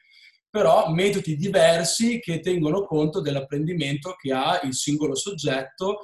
però 0.50 0.90
metodi 0.94 1.36
diversi 1.36 2.20
che 2.20 2.40
tengono 2.40 2.86
conto 2.86 3.20
dell'apprendimento 3.20 4.16
che 4.18 4.32
ha 4.32 4.62
il 4.64 4.74
singolo 4.74 5.14
soggetto 5.14 6.00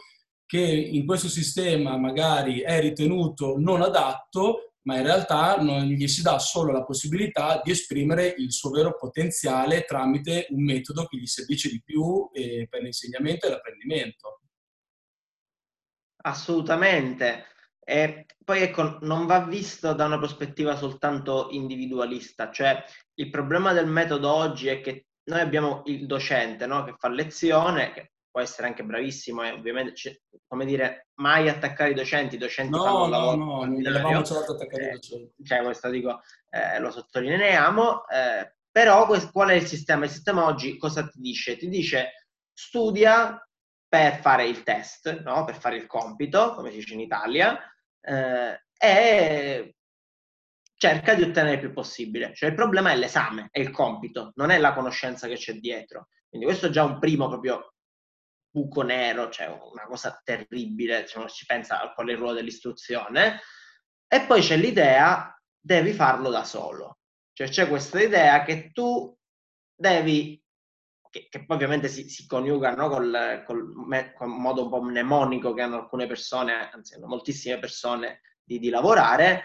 che 0.46 0.60
in 0.60 1.06
questo 1.06 1.30
sistema 1.30 1.96
magari 1.96 2.60
è 2.60 2.82
ritenuto 2.82 3.56
non 3.58 3.84
adatto, 3.84 4.74
ma 4.82 4.98
in 4.98 5.04
realtà 5.04 5.56
non 5.62 5.86
gli 5.86 6.08
si 6.10 6.24
dà 6.24 6.40
solo 6.40 6.74
la 6.74 6.84
possibilità 6.84 7.62
di 7.64 7.72
esprimere 7.72 8.36
il 8.38 8.52
suo 8.52 8.70
vero 8.70 8.98
potenziale 8.98 9.86
tramite 9.86 10.48
un 10.50 10.66
metodo 10.66 11.06
che 11.06 11.16
gli 11.16 11.42
addice 11.42 11.70
di 11.70 11.82
più 11.82 12.30
eh, 12.34 12.68
per 12.70 12.82
l'insegnamento 12.82 13.46
e 13.46 13.52
l'apprendimento. 13.52 14.42
Assolutamente. 16.26 17.46
E 17.84 18.26
poi 18.44 18.62
ecco, 18.62 18.98
non 19.02 19.26
va 19.28 19.42
visto 19.42 19.94
da 19.94 20.06
una 20.06 20.18
prospettiva 20.18 20.76
soltanto 20.76 21.50
individualista, 21.52 22.52
cioè 22.52 22.84
il 23.16 23.30
problema 23.30 23.74
del 23.74 23.86
metodo 23.86 24.32
oggi 24.32 24.68
è 24.68 24.82
che 24.82 25.06
noi 25.26 25.40
abbiamo 25.40 25.84
il 25.86 26.08
docente 26.08 26.66
no? 26.66 26.84
che 26.84 26.96
fa 26.98 27.10
lezione, 27.10 27.92
che 27.94 28.14
può 28.30 28.42
essere 28.42 28.68
anche 28.68 28.84
bravissimo 28.84 29.44
e 29.44 29.52
ovviamente, 29.52 30.24
come 30.48 30.66
dire, 30.66 31.10
mai 31.22 31.48
attaccare 31.48 31.92
i 31.92 31.96
docenti, 31.96 32.36
i 32.36 32.40
docenti 32.40 32.72
no, 32.72 32.84
fanno 32.84 33.04
un 33.04 33.10
lavoro. 33.10 33.38
No, 33.38 33.46
no, 33.46 33.66
non 33.66 33.82
volevamo 33.82 34.24
certo 34.24 34.54
attaccare 34.54 34.84
eh, 34.84 34.88
i 34.88 34.92
docenti. 34.94 35.44
Cioè, 35.44 35.64
questo 35.64 35.90
dico, 35.90 36.22
eh, 36.50 36.80
lo 36.80 36.92
sottolineiamo, 36.92 38.08
eh, 38.08 38.56
però 38.72 39.08
qual 39.32 39.50
è 39.50 39.54
il 39.54 39.66
sistema? 39.68 40.06
Il 40.06 40.12
sistema 40.12 40.46
oggi 40.46 40.76
cosa 40.78 41.08
ti 41.08 41.20
dice? 41.20 41.56
Ti 41.56 41.70
dice 41.70 42.28
studia 42.52 43.40
per 43.88 44.20
fare 44.20 44.46
il 44.46 44.64
test, 44.64 45.22
no? 45.22 45.46
per 45.46 45.56
fare 45.56 45.78
il 45.78 45.88
compito, 45.88 46.54
come 46.54 46.72
si 46.72 46.78
dice 46.78 46.94
in 46.94 47.02
Italia, 47.02 47.60
eh, 48.02 48.66
e 48.78 49.76
cerca 50.78 51.14
di 51.16 51.24
ottenere 51.24 51.56
il 51.56 51.60
più 51.60 51.74
possibile. 51.74 52.34
Cioè 52.34 52.50
il 52.50 52.56
problema 52.56 52.92
è 52.92 52.96
l'esame, 52.96 53.48
è 53.52 53.60
il 53.60 53.72
compito, 53.72 54.32
non 54.36 54.50
è 54.50 54.58
la 54.58 54.74
conoscenza 54.74 55.28
che 55.28 55.36
c'è 55.36 55.54
dietro. 55.54 56.10
Quindi 56.28 56.46
questo 56.46 56.68
è 56.68 56.70
già 56.70 56.84
un 56.84 57.00
primo 57.00 57.28
proprio 57.28 57.74
buco 58.50 58.84
nero, 58.84 59.30
cioè 59.30 59.48
una 59.48 59.86
cosa 59.86 60.20
terribile, 60.24 61.08
se 61.08 61.18
uno 61.18 61.28
ci 61.28 61.46
pensa 61.46 61.82
al 61.82 61.94
quale 61.94 62.16
ruolo 62.16 62.34
dell'istruzione. 62.34 63.42
E 64.08 64.22
poi 64.22 64.42
c'è 64.42 64.58
l'idea, 64.58 65.34
devi 65.60 65.94
farlo 65.94 66.30
da 66.30 66.44
solo. 66.44 67.00
Cioè 67.34 67.50
c'è 67.50 67.68
questa 67.68 68.02
idea 68.02 68.44
che 68.44 68.72
tu 68.72 69.14
devi 69.76 70.42
che, 71.16 71.28
che 71.30 71.46
poi 71.46 71.56
ovviamente 71.56 71.88
si, 71.88 72.10
si 72.10 72.28
coniuga 72.28 72.76
no, 72.76 72.90
col, 72.90 73.44
col, 73.46 74.14
col, 74.18 74.28
modo 74.28 74.64
un 74.64 74.70
po' 74.70 74.82
mnemonico 74.82 75.54
che 75.54 75.62
hanno 75.62 75.78
alcune 75.78 76.08
persone, 76.08 76.70
anzi 76.74 76.96
hanno 76.96 77.08
moltissime 77.08 77.58
persone 77.58 78.20
di, 78.44 78.60
di 78.60 78.68
lavorare, 78.68 79.44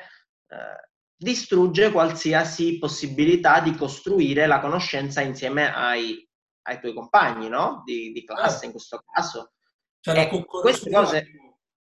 eh, 0.49 0.89
distrugge 1.17 1.93
qualsiasi 1.93 2.79
possibilità 2.79 3.61
di 3.61 3.77
costruire 3.77 4.47
la 4.47 4.59
conoscenza 4.59 5.21
insieme 5.21 5.73
ai, 5.73 6.29
ai 6.63 6.81
tuoi 6.81 6.93
compagni 6.93 7.49
no? 7.49 7.83
di, 7.85 8.11
di 8.11 8.25
classe, 8.25 8.67
in 8.67 8.73
questo 8.73 9.05
caso. 9.09 9.53
Cioè, 10.01 10.29
la 10.29 10.45
queste 10.45 10.91
cose... 10.91 11.25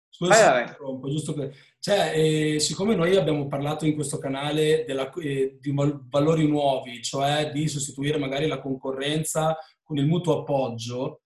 Scusa, 0.10 0.52
vai, 0.52 0.66
vai. 0.66 1.12
giusto 1.12 1.34
per... 1.34 1.56
Cioè, 1.88 2.12
eh, 2.14 2.60
siccome 2.60 2.96
noi 2.96 3.16
abbiamo 3.16 3.48
parlato 3.48 3.86
in 3.86 3.96
questo 3.96 4.18
canale 4.18 4.84
della, 4.86 5.10
eh, 5.22 5.56
di 5.58 5.74
valori 6.10 6.46
nuovi, 6.46 7.02
cioè 7.02 7.50
di 7.50 7.70
sostituire 7.70 8.18
magari 8.18 8.46
la 8.46 8.60
concorrenza 8.60 9.58
con 9.84 9.96
il 9.96 10.06
mutuo 10.06 10.42
appoggio, 10.42 11.22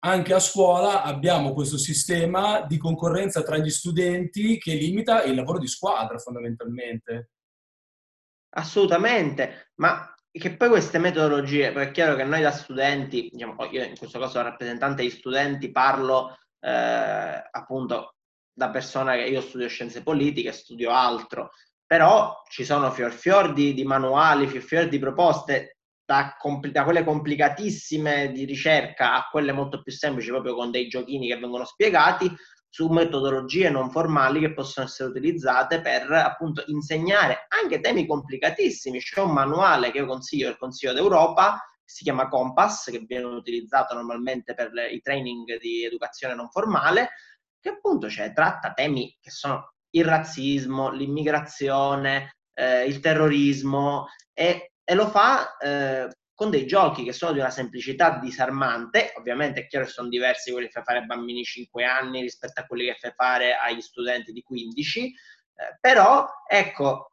anche 0.00 0.34
a 0.34 0.38
scuola 0.38 1.02
abbiamo 1.02 1.54
questo 1.54 1.78
sistema 1.78 2.60
di 2.60 2.76
concorrenza 2.76 3.42
tra 3.42 3.56
gli 3.56 3.70
studenti 3.70 4.58
che 4.58 4.74
limita 4.74 5.22
il 5.22 5.34
lavoro 5.34 5.58
di 5.58 5.66
squadra 5.66 6.18
fondamentalmente. 6.18 7.30
Assolutamente, 8.50 9.70
ma 9.76 10.14
che 10.30 10.56
poi 10.58 10.68
queste 10.68 10.98
metodologie, 10.98 11.72
perché 11.72 11.88
è 11.88 11.92
chiaro 11.92 12.16
che 12.16 12.24
noi 12.24 12.42
da 12.42 12.50
studenti, 12.50 13.30
diciamo, 13.32 13.64
io 13.70 13.82
in 13.82 13.96
questo 13.96 14.18
caso 14.18 14.42
rappresentante 14.42 15.00
degli 15.00 15.10
studenti, 15.10 15.70
parlo 15.70 16.36
eh, 16.60 17.48
appunto 17.50 18.16
da 18.52 18.70
persona 18.70 19.14
che 19.14 19.24
io 19.24 19.40
studio 19.40 19.68
scienze 19.68 20.02
politiche, 20.02 20.52
studio 20.52 20.90
altro, 20.90 21.50
però 21.86 22.42
ci 22.48 22.64
sono 22.64 22.90
fior 22.90 23.12
fior 23.12 23.52
di, 23.52 23.74
di 23.74 23.84
manuali, 23.84 24.46
fior 24.46 24.62
fior 24.62 24.88
di 24.88 24.98
proposte 24.98 25.78
da, 26.04 26.36
compl- 26.38 26.70
da, 26.70 26.84
quelle 26.84 27.04
complicatissime 27.04 28.32
di 28.32 28.44
ricerca 28.44 29.14
a 29.14 29.28
quelle 29.30 29.52
molto 29.52 29.82
più 29.82 29.92
semplici, 29.92 30.30
proprio 30.30 30.54
con 30.54 30.70
dei 30.70 30.88
giochini 30.88 31.28
che 31.28 31.38
vengono 31.38 31.64
spiegati, 31.64 32.30
su 32.68 32.88
metodologie 32.88 33.68
non 33.68 33.90
formali 33.90 34.40
che 34.40 34.54
possono 34.54 34.86
essere 34.86 35.10
utilizzate 35.10 35.82
per 35.82 36.10
appunto 36.10 36.64
insegnare 36.68 37.46
anche 37.48 37.80
temi 37.80 38.06
complicatissimi. 38.06 38.98
C'è 38.98 39.20
un 39.20 39.32
manuale 39.32 39.90
che 39.90 39.98
io 39.98 40.06
consiglio, 40.06 40.48
il 40.48 40.56
Consiglio 40.56 40.94
d'Europa, 40.94 41.60
si 41.84 42.04
chiama 42.04 42.28
Compass, 42.28 42.90
che 42.90 43.00
viene 43.00 43.26
utilizzato 43.26 43.94
normalmente 43.94 44.54
per 44.54 44.72
le, 44.72 44.88
i 44.88 45.02
training 45.02 45.58
di 45.58 45.84
educazione 45.84 46.34
non 46.34 46.48
formale, 46.48 47.10
che 47.62 47.70
appunto 47.70 48.10
cioè, 48.10 48.34
tratta 48.34 48.74
temi 48.74 49.16
che 49.20 49.30
sono 49.30 49.72
il 49.94 50.04
razzismo, 50.04 50.90
l'immigrazione, 50.90 52.36
eh, 52.52 52.84
il 52.84 53.00
terrorismo 53.00 54.08
e 54.34 54.72
e 54.84 54.94
lo 54.94 55.08
fa 55.08 55.56
eh, 55.56 56.08
con 56.34 56.50
dei 56.50 56.66
giochi 56.66 57.04
che 57.04 57.12
sono 57.12 57.32
di 57.32 57.38
una 57.38 57.50
semplicità 57.50 58.18
disarmante, 58.18 59.12
ovviamente 59.16 59.60
è 59.60 59.66
chiaro 59.66 59.86
che 59.86 59.92
sono 59.92 60.08
diversi 60.08 60.50
quelli 60.50 60.66
che 60.66 60.72
fai 60.72 60.82
fare 60.82 60.98
ai 60.98 61.06
bambini 61.06 61.38
di 61.38 61.44
5 61.44 61.84
anni 61.84 62.20
rispetto 62.20 62.60
a 62.60 62.66
quelli 62.66 62.86
che 62.86 62.96
fai 62.98 63.12
fare 63.14 63.54
agli 63.54 63.80
studenti 63.80 64.32
di 64.32 64.42
15, 64.42 65.04
eh, 65.04 65.14
però 65.80 66.26
ecco, 66.48 67.12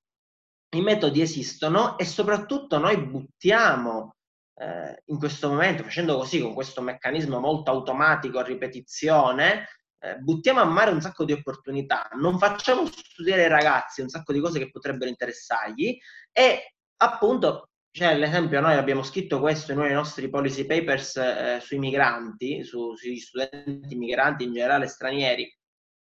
i 0.75 0.81
metodi 0.81 1.21
esistono 1.21 1.97
e 1.97 2.05
soprattutto 2.05 2.79
noi 2.79 2.97
buttiamo 2.97 4.15
eh, 4.55 5.03
in 5.05 5.19
questo 5.19 5.49
momento, 5.49 5.83
facendo 5.83 6.17
così, 6.17 6.41
con 6.41 6.53
questo 6.53 6.81
meccanismo 6.81 7.39
molto 7.39 7.71
automatico 7.71 8.39
a 8.39 8.43
ripetizione, 8.43 9.67
eh, 9.99 10.15
buttiamo 10.17 10.62
a 10.62 10.65
mare 10.65 10.91
un 10.91 11.01
sacco 11.01 11.25
di 11.25 11.33
opportunità, 11.33 12.09
non 12.13 12.38
facciamo 12.38 12.85
studiare 12.85 13.43
ai 13.43 13.49
ragazzi 13.49 14.01
un 14.01 14.09
sacco 14.09 14.33
di 14.33 14.39
cose 14.39 14.59
che 14.59 14.71
potrebbero 14.71 15.09
interessargli 15.09 15.97
e 16.31 16.73
appunto, 16.97 17.69
cioè, 17.91 18.15
l'esempio, 18.17 18.62
noi 18.62 18.75
abbiamo 18.75 19.03
scritto 19.03 19.39
questo 19.39 19.71
in 19.71 19.77
uno 19.79 19.88
dei 19.88 19.95
nostri 19.95 20.29
policy 20.29 20.65
papers 20.65 21.17
eh, 21.17 21.59
sui 21.62 21.79
migranti, 21.79 22.63
su, 22.63 22.95
sugli 22.95 23.17
studenti 23.17 23.95
migranti 23.95 24.43
in 24.43 24.53
generale 24.53 24.88
stranieri. 24.88 25.51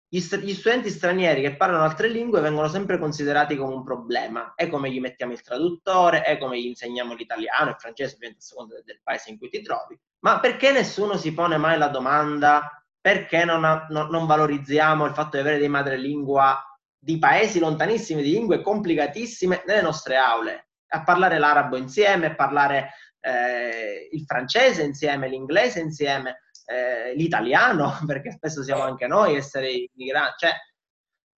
Gli, 0.08 0.20
st- 0.20 0.38
gli, 0.38 0.54
studenti 0.54 0.88
stranieri 0.88 1.42
che 1.42 1.56
parlano 1.56 1.82
altre 1.82 2.08
lingue 2.08 2.40
vengono 2.40 2.68
sempre 2.68 2.98
considerati 2.98 3.56
come 3.56 3.74
un 3.74 3.84
problema. 3.84 4.54
È 4.54 4.68
come 4.68 4.90
gli 4.90 5.00
mettiamo 5.00 5.32
il 5.32 5.42
traduttore, 5.42 6.22
è 6.22 6.38
come 6.38 6.60
gli 6.60 6.66
insegniamo 6.66 7.14
l'italiano, 7.14 7.70
il 7.70 7.76
francese, 7.78 8.14
ovviamente 8.14 8.42
a 8.42 8.46
seconda 8.46 8.80
del 8.82 9.00
paese 9.02 9.30
in 9.30 9.38
cui 9.38 9.50
ti 9.50 9.60
trovi. 9.62 9.98
Ma 10.20 10.40
perché 10.40 10.72
nessuno 10.72 11.16
si 11.16 11.34
pone 11.34 11.56
mai 11.58 11.76
la 11.76 11.88
domanda 11.88 12.85
perché 13.06 13.44
non, 13.44 13.64
ha, 13.64 13.86
no, 13.90 14.08
non 14.08 14.26
valorizziamo 14.26 15.04
il 15.04 15.14
fatto 15.14 15.36
di 15.36 15.38
avere 15.38 15.58
dei 15.58 15.68
madrelingua 15.68 16.60
di 16.98 17.20
paesi 17.20 17.60
lontanissimi, 17.60 18.20
di 18.20 18.32
lingue 18.32 18.62
complicatissime 18.62 19.62
nelle 19.64 19.80
nostre 19.80 20.16
aule? 20.16 20.70
a 20.88 21.04
parlare 21.04 21.38
l'arabo 21.38 21.76
insieme, 21.76 22.26
a 22.26 22.34
parlare 22.34 22.94
eh, 23.20 24.08
il 24.10 24.24
francese 24.24 24.82
insieme, 24.82 25.28
l'inglese 25.28 25.78
insieme, 25.78 26.42
eh, 26.64 27.14
l'italiano, 27.14 27.96
perché 28.06 28.32
spesso 28.32 28.64
siamo 28.64 28.82
anche 28.82 29.06
noi 29.06 29.36
essere 29.36 29.70
immigranti. 29.70 30.34
Cioè, 30.38 30.52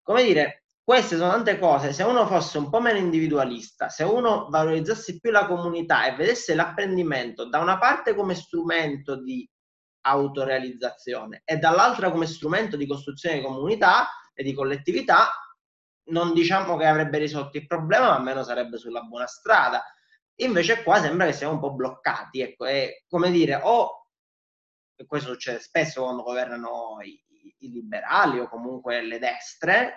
come 0.03 0.23
dire, 0.23 0.65
queste 0.83 1.17
sono 1.19 1.33
tante 1.33 1.59
cose. 1.59 1.93
Se 1.93 2.03
uno 2.03 2.27
fosse 2.27 2.57
un 2.57 2.71
po' 2.71 2.81
meno 2.81 2.97
individualista, 2.97 3.91
se 3.91 4.05
uno 4.05 4.49
valorizzasse 4.49 5.19
più 5.19 5.31
la 5.31 5.47
comunità 5.47 6.07
e 6.07 6.17
vedesse 6.17 6.55
l'apprendimento 6.55 7.47
da 7.47 7.59
una 7.59 7.77
parte 7.77 8.15
come 8.15 8.35
strumento 8.35 9.23
di 9.23 9.47
autorealizzazione 10.01 11.43
e 11.45 11.57
dall'altra 11.57 12.11
come 12.11 12.27
strumento 12.27 12.77
di 12.77 12.87
costruzione 12.87 13.37
di 13.37 13.43
comunità 13.43 14.09
e 14.35 14.43
di 14.43 14.55
collettività, 14.55 15.31
non 16.07 16.33
diciamo 16.33 16.77
che 16.77 16.87
avrebbe 16.87 17.19
risolto 17.19 17.57
il 17.59 17.67
problema, 17.67 18.09
ma 18.09 18.15
almeno 18.17 18.43
sarebbe 18.43 18.79
sulla 18.79 19.03
buona 19.03 19.27
strada. 19.27 19.85
Invece 20.37 20.83
qua 20.83 21.01
sembra 21.01 21.27
che 21.27 21.33
siamo 21.33 21.55
un 21.55 21.61
po' 21.61 21.75
bloccati, 21.75 22.41
ecco, 22.41 22.65
è 22.65 23.03
come 23.09 23.31
dire, 23.31 23.61
o, 23.63 24.07
e 24.95 25.07
questo 25.07 25.33
succede 25.33 25.59
spesso 25.59 26.03
quando 26.03 26.23
governano 26.23 26.99
i, 27.03 27.21
i 27.59 27.71
liberali 27.71 28.39
o 28.39 28.49
comunque 28.49 29.03
le 29.03 29.19
destre, 29.19 29.95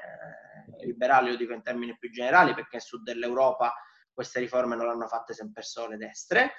eh, 0.79 0.85
liberali 0.85 1.29
lo 1.29 1.35
dico 1.37 1.53
in 1.53 1.61
termini 1.61 1.97
più 1.97 2.11
generali 2.11 2.53
perché 2.53 2.69
nel 2.73 2.81
sud 2.81 3.03
dell'Europa 3.03 3.73
queste 4.13 4.39
riforme 4.39 4.75
non 4.75 4.87
l'hanno 4.87 5.07
fatte 5.07 5.33
sempre 5.33 5.63
solo 5.63 5.89
le 5.89 5.97
destre, 5.97 6.53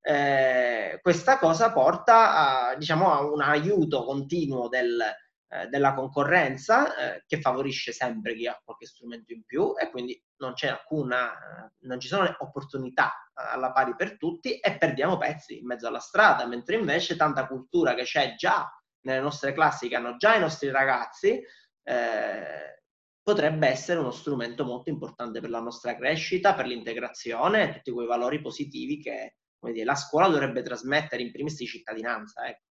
eh, 0.00 0.98
questa 1.02 1.38
cosa 1.38 1.72
porta 1.72 2.70
a, 2.70 2.76
diciamo, 2.76 3.12
a 3.12 3.22
un 3.24 3.40
aiuto 3.40 4.04
continuo 4.04 4.68
del, 4.68 5.00
eh, 5.48 5.68
della 5.68 5.94
concorrenza 5.94 7.14
eh, 7.14 7.24
che 7.24 7.40
favorisce 7.40 7.92
sempre 7.92 8.34
chi 8.34 8.48
ha 8.48 8.60
qualche 8.64 8.86
strumento 8.86 9.32
in 9.32 9.44
più 9.44 9.74
e 9.78 9.90
quindi 9.90 10.20
non 10.38 10.54
c'è 10.54 10.68
alcuna, 10.68 11.32
eh, 11.32 11.72
non 11.86 12.00
ci 12.00 12.08
sono 12.08 12.34
opportunità 12.38 13.30
alla 13.32 13.70
pari 13.70 13.94
per 13.94 14.16
tutti 14.16 14.58
e 14.58 14.76
perdiamo 14.76 15.18
pezzi 15.18 15.58
in 15.58 15.66
mezzo 15.66 15.86
alla 15.86 16.00
strada, 16.00 16.46
mentre 16.46 16.74
invece 16.74 17.14
tanta 17.14 17.46
cultura 17.46 17.94
che 17.94 18.02
c'è 18.02 18.34
già 18.34 18.68
nelle 19.02 19.20
nostre 19.20 19.52
classi, 19.52 19.88
che 19.88 19.94
hanno 19.94 20.16
già 20.16 20.34
i 20.34 20.40
nostri 20.40 20.70
ragazzi, 20.70 21.40
eh, 21.84 22.82
potrebbe 23.22 23.68
essere 23.68 24.00
uno 24.00 24.10
strumento 24.10 24.64
molto 24.64 24.90
importante 24.90 25.40
per 25.40 25.50
la 25.50 25.60
nostra 25.60 25.96
crescita, 25.96 26.54
per 26.54 26.66
l'integrazione 26.66 27.62
e 27.62 27.72
tutti 27.74 27.92
quei 27.92 28.06
valori 28.06 28.40
positivi 28.40 29.00
che 29.00 29.36
dire, 29.72 29.84
la 29.84 29.94
scuola 29.94 30.28
dovrebbe 30.28 30.62
trasmettere 30.62 31.22
in 31.22 31.32
primis 31.32 31.56
di 31.56 31.66
cittadinanza. 31.66 32.46
Ecco. 32.46 32.64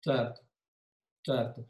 Certo, 0.00 0.46
certo. 1.20 1.68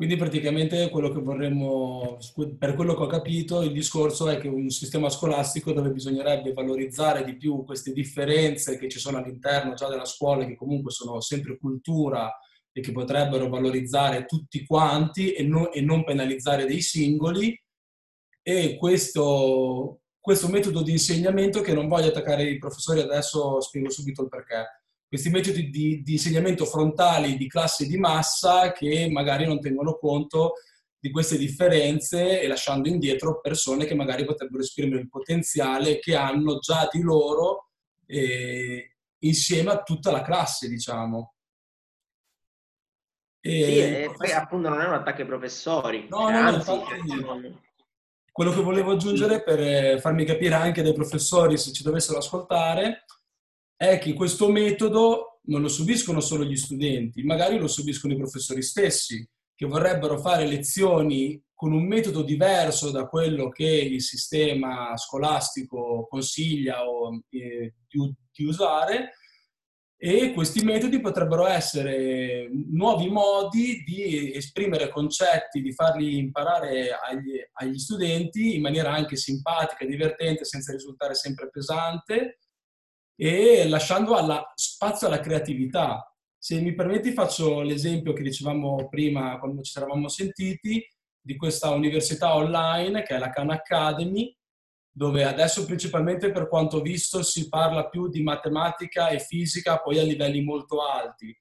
Quindi 0.00 0.16
praticamente 0.16 0.88
quello 0.88 1.10
che 1.10 1.20
vorremmo, 1.20 2.16
per 2.58 2.74
quello 2.74 2.94
che 2.94 3.02
ho 3.02 3.06
capito, 3.06 3.60
il 3.60 3.72
discorso 3.72 4.30
è 4.30 4.38
che 4.38 4.48
un 4.48 4.70
sistema 4.70 5.10
scolastico 5.10 5.72
dove 5.72 5.90
bisognerebbe 5.90 6.54
valorizzare 6.54 7.22
di 7.22 7.36
più 7.36 7.64
queste 7.66 7.92
differenze 7.92 8.78
che 8.78 8.88
ci 8.88 8.98
sono 8.98 9.18
all'interno 9.18 9.74
già 9.74 9.88
della 9.90 10.06
scuola, 10.06 10.46
che 10.46 10.56
comunque 10.56 10.90
sono 10.90 11.20
sempre 11.20 11.58
cultura 11.58 12.34
e 12.72 12.80
che 12.80 12.92
potrebbero 12.92 13.50
valorizzare 13.50 14.24
tutti 14.24 14.64
quanti 14.64 15.32
e, 15.32 15.42
no, 15.42 15.70
e 15.70 15.82
non 15.82 16.02
penalizzare 16.02 16.64
dei 16.64 16.80
singoli. 16.80 17.54
E 18.42 18.76
questo, 18.78 20.00
questo 20.20 20.48
metodo 20.48 20.82
di 20.82 20.92
insegnamento 20.92 21.60
che 21.62 21.72
non 21.72 21.88
voglio 21.88 22.08
attaccare 22.08 22.44
i 22.44 22.58
professori 22.58 23.00
adesso, 23.00 23.60
spiego 23.60 23.90
subito 23.90 24.22
il 24.22 24.28
perché 24.28 24.66
questi 25.08 25.30
metodi 25.30 25.70
di, 25.70 26.02
di, 26.02 26.12
insegnamento 26.12 26.64
frontali 26.64 27.36
di 27.36 27.48
classe 27.48 27.84
di 27.86 27.96
massa 27.96 28.70
che 28.70 29.08
magari 29.10 29.44
non 29.44 29.58
tengono 29.58 29.98
conto 29.98 30.52
di 31.00 31.10
queste 31.10 31.36
differenze 31.36 32.40
e 32.40 32.46
lasciando 32.46 32.88
indietro 32.88 33.40
persone 33.40 33.86
che 33.86 33.94
magari 33.94 34.24
potrebbero 34.24 34.62
esprimere 34.62 35.00
il 35.00 35.08
potenziale 35.08 35.98
che 35.98 36.14
hanno 36.14 36.58
già 36.58 36.86
di 36.92 37.00
loro 37.00 37.70
eh, 38.06 38.96
insieme 39.20 39.70
a 39.70 39.82
tutta 39.82 40.12
la 40.12 40.22
classe, 40.22 40.68
diciamo. 40.68 41.34
E 43.40 44.06
sì, 44.06 44.16
poi 44.16 44.32
appunto 44.32 44.68
non 44.68 44.80
è 44.80 44.86
un 44.86 44.94
attacco 44.94 45.22
ai 45.22 45.26
professori. 45.26 46.06
No, 46.08 46.18
cioè, 46.18 46.32
no, 46.32 46.38
anzi, 46.38 46.72
infatti, 46.72 47.58
quello 48.32 48.52
che 48.52 48.62
volevo 48.62 48.92
aggiungere 48.92 49.42
per 49.42 50.00
farmi 50.00 50.24
capire 50.24 50.54
anche 50.54 50.82
dai 50.82 50.92
professori, 50.92 51.58
se 51.58 51.72
ci 51.72 51.82
dovessero 51.82 52.18
ascoltare, 52.18 53.04
è 53.76 53.98
che 53.98 54.12
questo 54.12 54.50
metodo 54.50 55.40
non 55.44 55.62
lo 55.62 55.68
subiscono 55.68 56.20
solo 56.20 56.44
gli 56.44 56.56
studenti, 56.56 57.22
magari 57.22 57.58
lo 57.58 57.66
subiscono 57.66 58.12
i 58.12 58.18
professori 58.18 58.62
stessi, 58.62 59.26
che 59.54 59.66
vorrebbero 59.66 60.18
fare 60.18 60.46
lezioni 60.46 61.42
con 61.54 61.72
un 61.72 61.86
metodo 61.86 62.22
diverso 62.22 62.90
da 62.90 63.06
quello 63.06 63.50
che 63.50 63.66
il 63.66 64.00
sistema 64.00 64.96
scolastico 64.96 66.06
consiglia 66.08 66.88
o, 66.88 67.20
eh, 67.28 67.74
di, 67.86 68.14
di 68.32 68.44
usare 68.44 69.10
e 70.02 70.32
questi 70.32 70.64
metodi 70.64 70.98
potrebbero 70.98 71.46
essere 71.46 72.48
nuovi 72.70 73.10
modi 73.10 73.82
di 73.84 74.32
esprimere 74.34 74.88
concetti, 74.88 75.60
di 75.60 75.74
farli 75.74 76.16
imparare 76.16 76.88
agli, 76.92 77.38
agli 77.52 77.76
studenti 77.76 78.54
in 78.54 78.62
maniera 78.62 78.92
anche 78.92 79.16
simpatica, 79.16 79.84
divertente, 79.84 80.46
senza 80.46 80.72
risultare 80.72 81.14
sempre 81.14 81.50
pesante 81.50 82.38
e 83.14 83.68
lasciando 83.68 84.14
alla, 84.14 84.50
spazio 84.54 85.06
alla 85.06 85.20
creatività. 85.20 86.02
Se 86.34 86.58
mi 86.60 86.74
permetti 86.74 87.12
faccio 87.12 87.60
l'esempio 87.60 88.14
che 88.14 88.22
dicevamo 88.22 88.88
prima 88.88 89.38
quando 89.38 89.60
ci 89.60 89.76
eravamo 89.76 90.08
sentiti 90.08 90.82
di 91.20 91.36
questa 91.36 91.72
università 91.72 92.34
online 92.34 93.02
che 93.02 93.16
è 93.16 93.18
la 93.18 93.28
Khan 93.28 93.50
Academy, 93.50 94.34
dove 94.92 95.24
adesso 95.24 95.64
principalmente 95.64 96.30
per 96.32 96.48
quanto 96.48 96.78
ho 96.78 96.80
visto 96.80 97.22
si 97.22 97.48
parla 97.48 97.88
più 97.88 98.08
di 98.08 98.22
matematica 98.22 99.08
e 99.08 99.20
fisica 99.20 99.78
poi 99.78 99.98
a 99.98 100.02
livelli 100.02 100.42
molto 100.42 100.82
alti. 100.84 101.36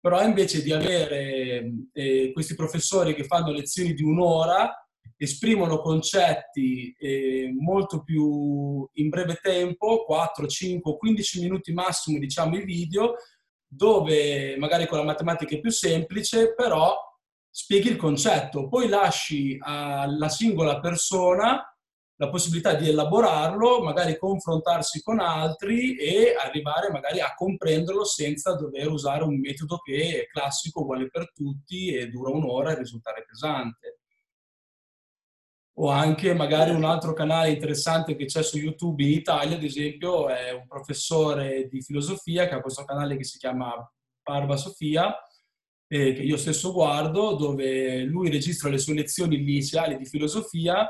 Però 0.00 0.22
invece 0.22 0.62
di 0.62 0.72
avere 0.72 1.72
eh, 1.92 2.30
questi 2.32 2.54
professori 2.54 3.14
che 3.14 3.24
fanno 3.24 3.52
lezioni 3.52 3.92
di 3.92 4.02
un'ora, 4.02 4.74
esprimono 5.16 5.80
concetti 5.80 6.94
eh, 6.98 7.52
molto 7.58 8.02
più 8.02 8.88
in 8.94 9.08
breve 9.10 9.38
tempo, 9.42 10.04
4, 10.04 10.46
5, 10.46 10.96
15 10.96 11.40
minuti 11.40 11.72
massimo, 11.74 12.18
diciamo, 12.18 12.56
i 12.56 12.64
video, 12.64 13.16
dove 13.66 14.56
magari 14.56 14.86
con 14.86 14.98
la 14.98 15.04
matematica 15.04 15.54
è 15.54 15.60
più 15.60 15.70
semplice, 15.70 16.54
però 16.54 16.96
spieghi 17.50 17.88
il 17.88 17.96
concetto, 17.96 18.68
poi 18.68 18.88
lasci 18.88 19.58
alla 19.60 20.28
singola 20.28 20.80
persona 20.80 21.69
la 22.20 22.28
possibilità 22.28 22.74
di 22.74 22.86
elaborarlo, 22.86 23.82
magari 23.82 24.18
confrontarsi 24.18 25.02
con 25.02 25.20
altri 25.20 25.96
e 25.96 26.34
arrivare 26.38 26.90
magari 26.90 27.18
a 27.20 27.32
comprenderlo 27.34 28.04
senza 28.04 28.54
dover 28.54 28.88
usare 28.88 29.24
un 29.24 29.40
metodo 29.40 29.78
che 29.78 30.20
è 30.20 30.26
classico, 30.26 30.82
uguale 30.82 31.08
per 31.08 31.32
tutti 31.32 31.94
e 31.94 32.08
dura 32.08 32.30
un'ora 32.30 32.72
e 32.72 32.78
risultare 32.78 33.24
pesante. 33.26 34.00
O 35.78 35.88
anche 35.88 36.34
magari 36.34 36.72
un 36.72 36.84
altro 36.84 37.14
canale 37.14 37.52
interessante 37.52 38.14
che 38.14 38.26
c'è 38.26 38.42
su 38.42 38.58
YouTube 38.58 39.02
in 39.02 39.12
Italia, 39.12 39.56
ad 39.56 39.64
esempio, 39.64 40.28
è 40.28 40.52
un 40.52 40.66
professore 40.66 41.68
di 41.68 41.80
filosofia 41.80 42.46
che 42.46 42.54
ha 42.54 42.60
questo 42.60 42.84
canale 42.84 43.16
che 43.16 43.24
si 43.24 43.38
chiama 43.38 43.72
Parva 44.22 44.58
Sofia, 44.58 45.10
eh, 45.86 46.12
che 46.12 46.20
io 46.20 46.36
stesso 46.36 46.70
guardo, 46.74 47.34
dove 47.34 48.02
lui 48.02 48.28
registra 48.28 48.68
le 48.68 48.76
sue 48.76 48.92
lezioni 48.92 49.36
iniziali 49.36 49.96
di 49.96 50.04
filosofia 50.04 50.86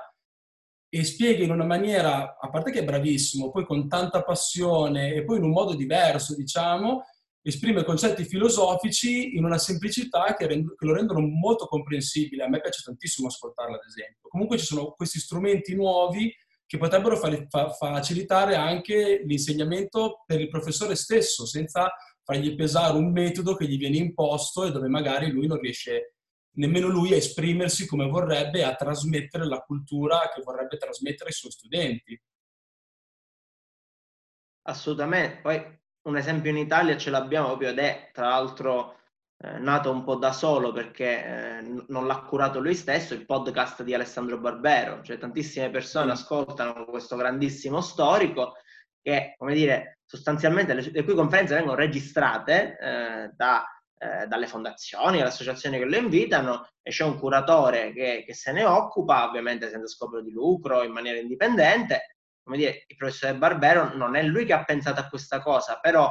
e 0.93 1.05
spiega 1.05 1.45
in 1.45 1.53
una 1.53 1.65
maniera, 1.65 2.37
a 2.39 2.51
parte 2.51 2.73
che 2.73 2.81
è 2.81 2.85
bravissimo, 2.85 3.53
poi 3.53 3.65
con 3.65 3.89
tanta 3.89 4.23
passione 4.25 5.15
e 5.15 5.25
poi 5.25 5.37
in 5.37 5.45
un 5.45 5.51
modo 5.51 5.75
diverso, 5.75 6.35
diciamo, 6.35 7.05
esprime 7.43 7.85
concetti 7.85 8.25
filosofici 8.25 9.37
in 9.37 9.45
una 9.45 9.57
semplicità 9.57 10.35
che, 10.37 10.49
rend- 10.49 10.75
che, 10.75 10.85
lo 10.85 10.93
rendono 10.93 11.21
molto 11.21 11.67
comprensibile. 11.67 12.43
A 12.43 12.49
me 12.49 12.61
piace 12.61 12.83
tantissimo 12.85 13.29
ascoltarlo, 13.29 13.77
ad 13.77 13.85
esempio. 13.87 14.29
Comunque 14.29 14.59
ci 14.59 14.67
sono 14.67 14.91
questi 14.97 15.21
strumenti 15.21 15.77
nuovi 15.77 16.35
che 16.67 16.77
potrebbero 16.77 17.17
fa- 17.17 17.47
fa- 17.49 17.71
facilitare 17.71 18.57
anche 18.57 19.23
l'insegnamento 19.25 20.25
per 20.27 20.41
il 20.41 20.49
professore 20.49 20.97
stesso, 20.97 21.47
senza 21.47 21.89
fargli 22.25 22.57
pesare 22.57 22.97
un 22.97 23.13
metodo 23.13 23.55
che 23.55 23.67
gli 23.67 23.79
viene 23.79 23.97
imposto 23.97 24.65
e 24.65 24.73
dove 24.73 24.89
magari 24.89 25.31
lui 25.31 25.47
non 25.47 25.59
riesce 25.59 26.15
nemmeno 26.61 26.89
lui 26.89 27.13
a 27.13 27.17
esprimersi 27.17 27.87
come 27.87 28.07
vorrebbe, 28.07 28.63
a 28.63 28.75
trasmettere 28.75 29.47
la 29.47 29.61
cultura 29.61 30.31
che 30.33 30.43
vorrebbe 30.43 30.77
trasmettere 30.77 31.31
ai 31.31 31.35
suoi 31.35 31.51
studenti. 31.51 32.21
Assolutamente. 34.69 35.41
Poi 35.41 35.79
un 36.03 36.17
esempio 36.17 36.51
in 36.51 36.59
Italia 36.59 36.97
ce 36.97 37.11
l'abbiamo 37.11 37.49
proprio 37.49 37.71
ed 37.71 37.79
è 37.79 38.11
tra 38.13 38.29
l'altro 38.29 38.99
eh, 39.39 39.59
nato 39.59 39.91
un 39.91 40.05
po' 40.05 40.17
da 40.17 40.33
solo 40.33 40.71
perché 40.71 41.25
eh, 41.25 41.85
non 41.89 42.07
l'ha 42.07 42.21
curato 42.21 42.61
lui 42.61 42.75
stesso, 42.75 43.15
il 43.15 43.25
podcast 43.25 43.83
di 43.83 43.95
Alessandro 43.95 44.39
Barbero, 44.39 45.03
cioè 45.03 45.19
tantissime 45.19 45.71
persone 45.71 46.13
ascoltano 46.13 46.85
questo 46.85 47.17
grandissimo 47.17 47.81
storico 47.81 48.57
che, 49.01 49.35
come 49.39 49.55
dire, 49.55 50.01
sostanzialmente 50.05 50.75
le, 50.75 50.91
le 50.91 51.05
cui 51.05 51.15
conferenze 51.15 51.55
vengono 51.55 51.77
registrate 51.77 52.77
eh, 52.79 53.31
da, 53.35 53.65
eh, 54.03 54.27
dalle 54.27 54.47
fondazioni, 54.47 55.19
dalle 55.19 55.29
associazioni 55.29 55.77
che 55.77 55.85
lo 55.85 55.97
invitano 55.97 56.71
e 56.81 56.91
c'è 56.91 57.05
un 57.05 57.19
curatore 57.19 57.93
che, 57.93 58.25
che 58.27 58.33
se 58.33 58.51
ne 58.51 58.65
occupa, 58.65 59.29
ovviamente 59.29 59.69
senza 59.69 59.87
scopo 59.87 60.23
di 60.23 60.31
lucro, 60.31 60.83
in 60.83 60.93
maniera 60.93 61.19
indipendente, 61.19 62.17
come 62.43 62.57
dire, 62.57 62.85
il 62.87 62.97
professore 62.97 63.37
Barbero 63.37 63.95
non 63.95 64.17
è 64.17 64.23
lui 64.23 64.47
che 64.47 64.55
ha 64.55 64.65
pensato 64.65 65.01
a 65.01 65.09
questa 65.09 65.43
cosa, 65.43 65.79
però 65.81 66.11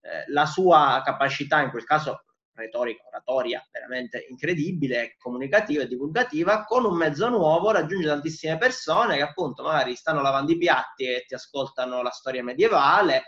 eh, 0.00 0.24
la 0.32 0.44
sua 0.44 1.02
capacità, 1.04 1.60
in 1.60 1.70
quel 1.70 1.84
caso 1.84 2.24
retorica, 2.52 3.06
oratoria 3.06 3.64
veramente 3.70 4.26
incredibile, 4.28 5.16
comunicativa 5.18 5.82
e 5.82 5.86
divulgativa, 5.86 6.64
con 6.64 6.84
un 6.84 6.96
mezzo 6.96 7.28
nuovo 7.28 7.70
raggiunge 7.70 8.08
tantissime 8.08 8.58
persone 8.58 9.16
che 9.16 9.22
appunto 9.22 9.62
magari 9.62 9.94
stanno 9.94 10.20
lavando 10.20 10.52
i 10.52 10.58
piatti 10.58 11.04
e 11.04 11.24
ti 11.26 11.34
ascoltano 11.34 12.02
la 12.02 12.10
storia 12.10 12.42
medievale. 12.42 13.24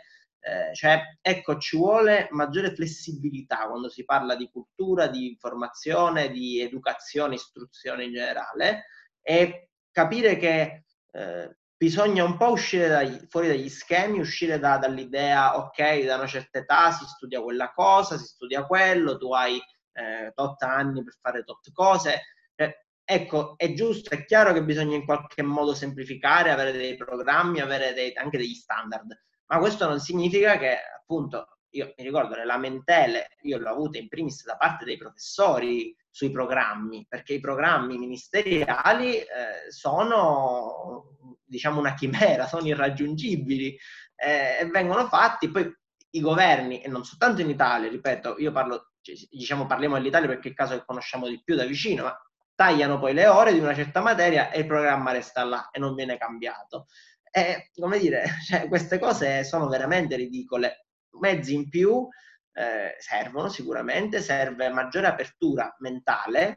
Eh, 0.46 0.72
cioè, 0.74 1.02
ecco, 1.20 1.58
ci 1.58 1.76
vuole 1.76 2.28
maggiore 2.30 2.72
flessibilità 2.72 3.66
quando 3.66 3.88
si 3.88 4.04
parla 4.04 4.36
di 4.36 4.48
cultura, 4.48 5.08
di 5.08 5.26
informazione, 5.26 6.30
di 6.30 6.60
educazione, 6.60 7.34
istruzione 7.34 8.04
in 8.04 8.12
generale 8.12 8.84
e 9.20 9.70
capire 9.90 10.36
che 10.36 10.84
eh, 11.10 11.56
bisogna 11.76 12.22
un 12.22 12.36
po' 12.36 12.52
uscire 12.52 12.86
dai, 12.86 13.26
fuori 13.28 13.48
dagli 13.48 13.68
schemi, 13.68 14.20
uscire 14.20 14.60
da, 14.60 14.78
dall'idea, 14.78 15.56
ok, 15.56 16.04
da 16.04 16.14
una 16.14 16.28
certa 16.28 16.60
età 16.60 16.92
si 16.92 17.04
studia 17.06 17.42
quella 17.42 17.72
cosa, 17.72 18.16
si 18.16 18.26
studia 18.26 18.64
quello, 18.66 19.18
tu 19.18 19.32
hai 19.32 19.60
eh, 19.94 20.30
tot 20.32 20.62
anni 20.62 21.02
per 21.02 21.16
fare 21.20 21.42
tot 21.42 21.72
cose. 21.72 22.20
Eh, 22.54 22.84
ecco, 23.02 23.54
è 23.56 23.72
giusto, 23.72 24.14
è 24.14 24.24
chiaro 24.24 24.52
che 24.52 24.62
bisogna 24.62 24.94
in 24.94 25.04
qualche 25.04 25.42
modo 25.42 25.74
semplificare, 25.74 26.52
avere 26.52 26.70
dei 26.70 26.94
programmi, 26.94 27.58
avere 27.58 27.92
dei, 27.94 28.14
anche 28.14 28.38
degli 28.38 28.54
standard, 28.54 29.24
ma 29.46 29.58
questo 29.58 29.86
non 29.88 30.00
significa 30.00 30.58
che 30.58 30.76
appunto 31.00 31.58
io 31.70 31.92
mi 31.96 32.04
ricordo 32.04 32.34
le 32.34 32.44
lamentele, 32.44 33.36
io 33.42 33.58
l'ho 33.58 33.70
avute 33.70 33.98
in 33.98 34.08
primis 34.08 34.44
da 34.44 34.56
parte 34.56 34.84
dei 34.84 34.96
professori 34.96 35.94
sui 36.10 36.30
programmi, 36.30 37.06
perché 37.08 37.34
i 37.34 37.40
programmi 37.40 37.98
ministeriali 37.98 39.16
eh, 39.18 39.70
sono 39.70 41.16
diciamo 41.44 41.78
una 41.78 41.94
chimera, 41.94 42.46
sono 42.48 42.66
irraggiungibili 42.66 43.78
eh, 44.16 44.58
e 44.60 44.66
vengono 44.66 45.06
fatti, 45.06 45.50
poi 45.50 45.70
i 46.10 46.20
governi, 46.20 46.80
e 46.80 46.88
non 46.88 47.04
soltanto 47.04 47.42
in 47.42 47.50
Italia, 47.50 47.90
ripeto, 47.90 48.36
io 48.38 48.50
parlo, 48.52 48.92
diciamo 49.30 49.66
parliamo 49.66 49.96
dell'Italia 49.96 50.28
perché 50.28 50.48
è 50.48 50.50
il 50.50 50.56
caso 50.56 50.74
che 50.74 50.84
conosciamo 50.84 51.28
di 51.28 51.42
più 51.44 51.54
da 51.54 51.64
vicino, 51.64 52.04
ma 52.04 52.20
tagliano 52.54 52.98
poi 52.98 53.12
le 53.12 53.26
ore 53.26 53.52
di 53.52 53.58
una 53.58 53.74
certa 53.74 54.00
materia 54.00 54.50
e 54.50 54.60
il 54.60 54.66
programma 54.66 55.12
resta 55.12 55.44
là 55.44 55.68
e 55.70 55.78
non 55.78 55.94
viene 55.94 56.16
cambiato. 56.16 56.86
E, 57.36 57.68
come 57.78 57.98
dire, 57.98 58.24
cioè, 58.48 58.66
queste 58.66 58.98
cose 58.98 59.44
sono 59.44 59.68
veramente 59.68 60.16
ridicole. 60.16 60.86
Mezzi 61.20 61.52
in 61.52 61.68
più 61.68 62.08
eh, 62.54 62.96
servono 62.98 63.50
sicuramente, 63.50 64.22
serve 64.22 64.70
maggiore 64.70 65.06
apertura 65.06 65.74
mentale, 65.80 66.56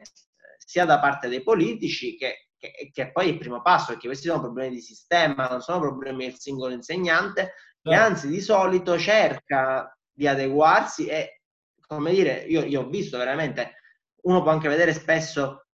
sia 0.56 0.86
da 0.86 0.98
parte 0.98 1.28
dei 1.28 1.42
politici 1.42 2.16
che, 2.16 2.48
che, 2.56 2.90
che 2.90 3.12
poi 3.12 3.26
è 3.26 3.32
il 3.32 3.38
primo 3.38 3.60
passo, 3.60 3.88
perché 3.88 4.06
questi 4.06 4.28
sono 4.28 4.40
problemi 4.40 4.76
di 4.76 4.80
sistema, 4.80 5.48
non 5.48 5.60
sono 5.60 5.80
problemi 5.80 6.24
del 6.24 6.38
singolo 6.38 6.72
insegnante, 6.72 7.52
che 7.82 7.94
anzi 7.94 8.28
di 8.28 8.40
solito 8.40 8.98
cerca 8.98 9.94
di 10.10 10.26
adeguarsi 10.26 11.08
e, 11.08 11.42
come 11.86 12.10
dire, 12.12 12.38
io, 12.48 12.64
io 12.64 12.80
ho 12.80 12.88
visto 12.88 13.18
veramente, 13.18 13.74
uno 14.22 14.40
può 14.40 14.50
anche 14.50 14.68
vedere 14.68 14.94
spesso 14.94 15.66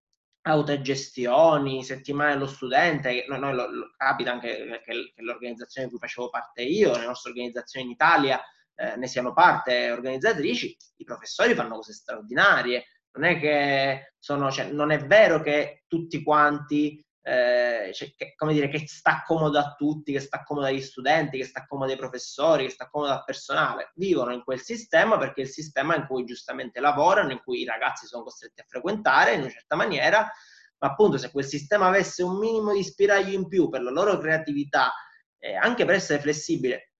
autogestioni, 0.47 1.85
settimane 1.85 2.35
dello 2.35 2.47
studente, 2.47 3.25
noi, 3.29 3.41
noi 3.41 3.55
lo, 3.55 3.71
lo, 3.71 3.95
capita 3.97 4.33
anche 4.33 4.81
che, 4.85 5.13
che, 5.15 5.23
l'organizzazione 5.23 5.87
di 5.87 5.93
cui 5.93 6.07
facevo 6.07 6.29
parte 6.29 6.63
io, 6.63 6.97
le 6.97 7.07
nostre 7.07 7.31
organizzazioni 7.31 7.87
in 7.87 7.93
Italia 7.93 8.41
eh, 8.75 8.97
ne 8.97 9.07
siano 9.07 9.33
parte 9.33 9.91
organizzatrici, 9.91 10.77
i 10.97 11.05
professori 11.05 11.55
fanno 11.55 11.77
cose 11.77 11.93
straordinarie, 11.93 12.85
non 13.13 13.25
è 13.25 13.39
che 13.39 14.15
sono, 14.19 14.51
cioè, 14.51 14.71
non 14.71 14.91
è 14.91 15.07
vero 15.07 15.41
che 15.41 15.85
tutti 15.87 16.23
quanti 16.23 17.04
eh, 17.27 17.91
cioè, 17.95 18.13
che, 18.15 18.35
come 18.37 18.53
dire, 18.53 18.69
che 18.69 18.87
sta 18.87 19.23
comodo 19.27 19.59
a 19.59 19.75
tutti, 19.75 20.13
che 20.13 20.21
sta 20.21 20.43
comodo 20.43 20.67
agli 20.67 20.83
studenti, 20.83 21.39
che 21.39 21.45
sta 21.45 21.65
comodo 21.67 21.91
ai 21.91 21.97
professori, 21.97 22.65
che 22.65 22.71
sta 22.71 22.91
comodo 22.91 23.13
al 23.13 23.25
personale. 23.25 23.93
Vivono 23.95 24.35
in 24.35 24.45
quel 24.45 24.61
sistema 24.61 25.17
perché 25.17 25.41
è 25.41 25.45
il 25.45 25.51
sistema 25.51 25.97
in 25.97 26.07
cui 26.07 26.25
giustamente 26.25 26.81
lavorano, 26.81 27.33
in 27.33 27.41
cui 27.43 27.63
i 27.63 27.65
ragazzi 27.65 28.07
sono 28.07 28.25
costretti 28.25 28.61
a 28.61 28.67
frequentare 28.69 29.33
in 29.33 29.41
una 29.41 29.49
certa 29.49 29.75
maniera, 29.75 30.31
ma 30.79 30.89
appunto 30.89 31.17
se 31.17 31.31
quel 31.31 31.47
sistema 31.47 31.87
avesse 31.87 32.23
un 32.23 32.37
minimo 32.37 32.75
di 32.75 32.85
spiraglio 32.85 33.33
in 33.33 33.49
più 33.49 33.71
per 33.71 33.81
la 33.83 33.91
loro 33.91 34.19
creatività, 34.19 34.93
eh, 35.39 35.55
anche 35.55 35.87
per 35.87 35.95
essere 35.95 36.21
flessibile, 36.21 36.93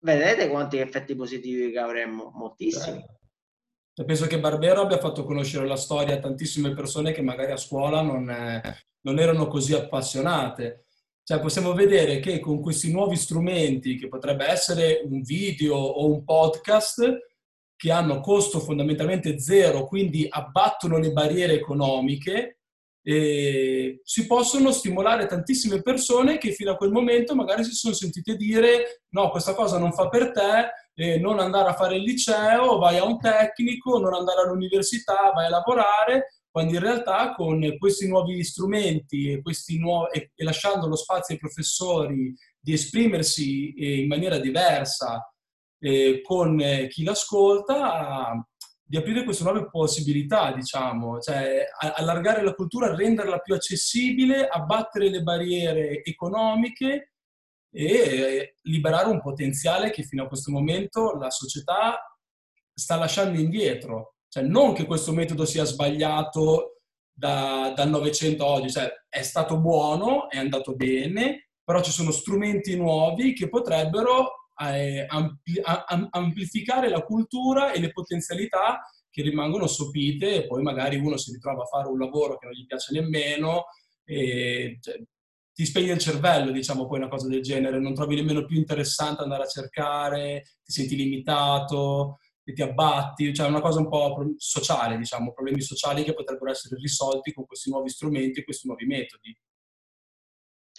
vedete 0.00 0.48
quanti 0.48 0.78
effetti 0.78 1.14
positivi 1.14 1.70
che 1.70 1.78
avremmo? 1.78 2.32
Moltissimi. 2.34 2.98
Certo. 2.98 3.18
Penso 4.04 4.26
che 4.26 4.40
Barbero 4.40 4.80
abbia 4.80 4.98
fatto 4.98 5.24
conoscere 5.24 5.66
la 5.66 5.76
storia 5.76 6.14
a 6.14 6.18
tantissime 6.20 6.72
persone 6.72 7.12
che 7.12 7.20
magari 7.20 7.52
a 7.52 7.56
scuola 7.56 8.00
non, 8.00 8.30
eh, 8.30 8.89
non 9.02 9.18
erano 9.18 9.46
così 9.46 9.74
appassionate. 9.74 10.86
Cioè 11.22 11.40
possiamo 11.40 11.72
vedere 11.74 12.18
che 12.18 12.40
con 12.40 12.60
questi 12.60 12.90
nuovi 12.90 13.16
strumenti, 13.16 13.96
che 13.96 14.08
potrebbe 14.08 14.46
essere 14.46 15.02
un 15.04 15.22
video 15.22 15.76
o 15.76 16.06
un 16.06 16.24
podcast, 16.24 17.28
che 17.76 17.92
hanno 17.92 18.20
costo 18.20 18.58
fondamentalmente 18.58 19.38
zero, 19.38 19.86
quindi 19.86 20.26
abbattono 20.28 20.98
le 20.98 21.12
barriere 21.12 21.54
economiche, 21.54 22.58
e 23.02 24.00
si 24.04 24.26
possono 24.26 24.72
stimolare 24.72 25.24
tantissime 25.26 25.80
persone 25.80 26.36
che 26.36 26.52
fino 26.52 26.72
a 26.72 26.76
quel 26.76 26.90
momento 26.90 27.34
magari 27.34 27.64
si 27.64 27.72
sono 27.72 27.94
sentite 27.94 28.36
dire 28.36 29.04
no, 29.14 29.30
questa 29.30 29.54
cosa 29.54 29.78
non 29.78 29.92
fa 29.92 30.08
per 30.08 30.32
te, 30.32 31.18
non 31.18 31.38
andare 31.38 31.70
a 31.70 31.74
fare 31.74 31.96
il 31.96 32.02
liceo, 32.02 32.76
vai 32.78 32.98
a 32.98 33.04
un 33.04 33.18
tecnico, 33.18 33.98
non 33.98 34.12
andare 34.12 34.42
all'università, 34.42 35.32
vai 35.34 35.46
a 35.46 35.50
lavorare 35.50 36.39
quando 36.50 36.74
in 36.74 36.80
realtà 36.80 37.34
con 37.34 37.76
questi 37.78 38.08
nuovi 38.08 38.42
strumenti 38.42 39.30
e, 39.30 39.42
nuovi, 39.78 40.18
e, 40.18 40.32
e 40.34 40.44
lasciando 40.44 40.88
lo 40.88 40.96
spazio 40.96 41.34
ai 41.34 41.40
professori 41.40 42.34
di 42.58 42.72
esprimersi 42.72 43.72
eh, 43.74 44.00
in 44.00 44.08
maniera 44.08 44.38
diversa 44.38 45.32
eh, 45.78 46.20
con 46.22 46.60
eh, 46.60 46.88
chi 46.88 47.04
l'ascolta, 47.04 48.44
di 48.82 48.96
aprire 48.96 49.22
queste 49.22 49.44
nuove 49.44 49.70
possibilità, 49.70 50.52
diciamo, 50.52 51.20
cioè 51.20 51.64
allargare 51.78 52.42
la 52.42 52.54
cultura, 52.54 52.92
renderla 52.92 53.38
più 53.38 53.54
accessibile, 53.54 54.48
abbattere 54.48 55.08
le 55.08 55.22
barriere 55.22 56.02
economiche 56.02 57.12
e 57.72 57.84
eh, 57.84 58.54
liberare 58.62 59.08
un 59.08 59.20
potenziale 59.20 59.90
che 59.90 60.02
fino 60.02 60.24
a 60.24 60.26
questo 60.26 60.50
momento 60.50 61.12
la 61.12 61.30
società 61.30 62.00
sta 62.74 62.96
lasciando 62.96 63.38
indietro. 63.38 64.16
Cioè, 64.30 64.44
non 64.44 64.74
che 64.74 64.86
questo 64.86 65.12
metodo 65.12 65.44
sia 65.44 65.64
sbagliato 65.64 66.76
da, 67.12 67.72
dal 67.74 67.88
Novecento 67.90 68.44
a 68.44 68.50
oggi, 68.50 68.70
cioè, 68.70 68.88
è 69.08 69.22
stato 69.22 69.58
buono, 69.58 70.30
è 70.30 70.38
andato 70.38 70.76
bene, 70.76 71.50
però 71.64 71.82
ci 71.82 71.90
sono 71.90 72.12
strumenti 72.12 72.76
nuovi 72.76 73.32
che 73.32 73.48
potrebbero 73.48 74.46
eh, 74.62 75.04
ampli- 75.08 75.60
amplificare 76.10 76.88
la 76.88 77.02
cultura 77.02 77.72
e 77.72 77.80
le 77.80 77.90
potenzialità 77.90 78.80
che 79.10 79.22
rimangono 79.22 79.66
sopite 79.66 80.34
e 80.36 80.46
poi 80.46 80.62
magari 80.62 80.96
uno 80.96 81.16
si 81.16 81.32
ritrova 81.32 81.62
a 81.62 81.66
fare 81.66 81.88
un 81.88 81.98
lavoro 81.98 82.38
che 82.38 82.46
non 82.46 82.54
gli 82.54 82.66
piace 82.66 82.92
nemmeno 82.92 83.64
e 84.04 84.78
cioè, 84.80 85.02
ti 85.52 85.66
spegne 85.66 85.92
il 85.92 85.98
cervello, 85.98 86.52
diciamo, 86.52 86.86
poi 86.86 86.98
una 86.98 87.08
cosa 87.08 87.26
del 87.26 87.42
genere, 87.42 87.80
non 87.80 87.94
trovi 87.94 88.14
nemmeno 88.14 88.44
più 88.44 88.56
interessante 88.56 89.22
andare 89.22 89.42
a 89.42 89.48
cercare, 89.48 90.44
ti 90.62 90.72
senti 90.72 90.96
limitato, 90.96 92.18
e 92.50 92.52
ti 92.52 92.62
abbatti, 92.62 93.32
cioè 93.32 93.48
una 93.48 93.60
cosa 93.60 93.80
un 93.80 93.88
po' 93.88 94.34
sociale, 94.36 94.96
diciamo, 94.96 95.32
problemi 95.32 95.62
sociali 95.62 96.04
che 96.04 96.14
potrebbero 96.14 96.50
essere 96.50 96.76
risolti 96.76 97.32
con 97.32 97.46
questi 97.46 97.70
nuovi 97.70 97.88
strumenti 97.88 98.40
e 98.40 98.44
questi 98.44 98.66
nuovi 98.66 98.86
metodi. 98.86 99.36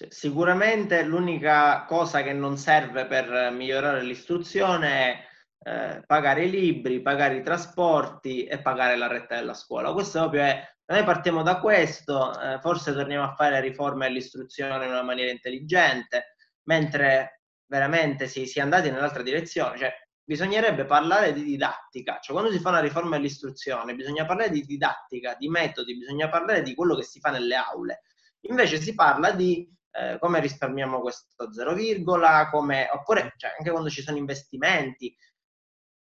Sicuramente 0.08 1.04
l'unica 1.04 1.86
cosa 1.86 2.24
che 2.24 2.34
non 2.34 2.58
serve 2.58 3.06
per 3.06 3.52
migliorare 3.52 4.02
l'istruzione 4.02 4.90
è 4.90 5.30
eh, 5.64 6.04
pagare 6.08 6.46
i 6.46 6.50
libri, 6.50 7.02
pagare 7.02 7.38
i 7.38 7.44
trasporti 7.44 8.46
e 8.46 8.60
pagare 8.62 8.96
la 8.96 9.08
retta 9.08 9.36
della 9.36 9.54
scuola. 9.54 9.94
Questo 9.94 10.20
proprio 10.20 10.42
è, 10.42 10.68
noi 10.86 11.04
partiamo 11.04 11.44
da 11.44 11.60
questo, 11.60 12.40
eh, 12.42 12.60
forse 12.62 12.94
torniamo 12.94 13.26
a 13.26 13.36
fare 13.36 13.62
riforme 13.62 14.08
dell'istruzione 14.08 14.86
in 14.86 14.92
una 14.92 15.04
maniera 15.04 15.30
intelligente, 15.30 16.36
mentre 16.64 17.42
veramente 17.68 18.28
si, 18.28 18.48
si 18.48 18.58
è 18.58 18.64
andati 18.64 18.90
nell'altra 18.90 19.22
direzione, 19.22 19.78
cioè 19.78 19.94
bisognerebbe 20.32 20.86
parlare 20.86 21.34
di 21.34 21.44
didattica, 21.44 22.20
cioè 22.22 22.34
quando 22.34 22.54
si 22.54 22.62
fa 22.62 22.70
una 22.70 22.80
riforma 22.80 23.18
dell'istruzione 23.18 23.96
bisogna 23.96 24.26
parlare 24.26 24.50
di 24.50 24.64
didattica, 24.64 25.36
di 25.38 25.50
metodi, 25.50 25.98
bisogna 25.98 26.30
parlare 26.30 26.62
di 26.62 26.74
quello 26.74 26.96
che 26.96 27.04
si 27.04 27.20
fa 27.20 27.32
nelle 27.32 27.56
aule. 27.56 28.04
Invece 28.48 28.80
si 28.80 28.96
parla 28.96 29.32
di 29.32 29.70
eh, 29.92 30.18
come 30.20 30.40
risparmiamo 30.40 31.02
questo 31.02 31.52
zero 31.52 31.74
virgola, 31.74 32.48
come, 32.50 32.88
oppure 32.94 33.34
cioè, 33.36 33.56
anche 33.58 33.72
quando 33.72 33.90
ci 33.90 34.02
sono 34.02 34.16
investimenti, 34.16 35.14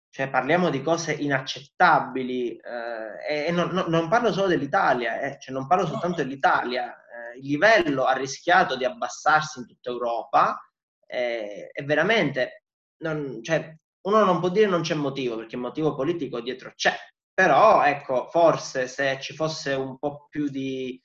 cioè 0.09 0.31
parliamo 0.31 0.71
di 0.71 0.83
cose 0.83 1.15
inaccettabili 1.15 2.59
eh, 2.59 3.47
e, 3.47 3.51
non, 3.51 3.71
non, 3.71 3.87
non, 3.89 4.09
parlo 4.09 4.33
solo 4.33 4.47
dell'Italia, 4.47 5.21
eh, 5.21 5.41
cioè 5.41 5.53
non 5.53 5.67
parlo 5.67 5.85
soltanto 5.85 6.23
dell'Italia, 6.23 6.95
eh, 6.95 7.39
il 7.39 7.47
livello 7.47 8.05
ha 8.05 8.13
rischiato 8.13 8.77
di 8.77 8.85
abbassarsi 8.85 9.59
in 9.59 9.67
tutta 9.67 9.91
Europa 9.91 10.61
eh, 11.07 11.71
e 11.73 11.83
veramente 11.83 12.67
non, 12.99 13.43
cioè, 13.43 13.77
uno 14.03 14.25
non 14.25 14.41
può 14.41 14.49
dire 14.49 14.67
non 14.67 14.83
c'è 14.83 14.95
motivo, 14.95 15.37
perché 15.37 15.57
il 15.57 15.62
motivo 15.62 15.95
politico 15.95 16.41
dietro 16.41 16.73
c'è, 16.75 16.97
però 17.33 17.83
ecco, 17.85 18.29
forse 18.31 18.88
se 18.88 19.19
ci 19.21 19.35
fosse 19.35 19.75
un 19.75 19.99
po' 19.99 20.27
più 20.29 20.49
di 20.49 21.01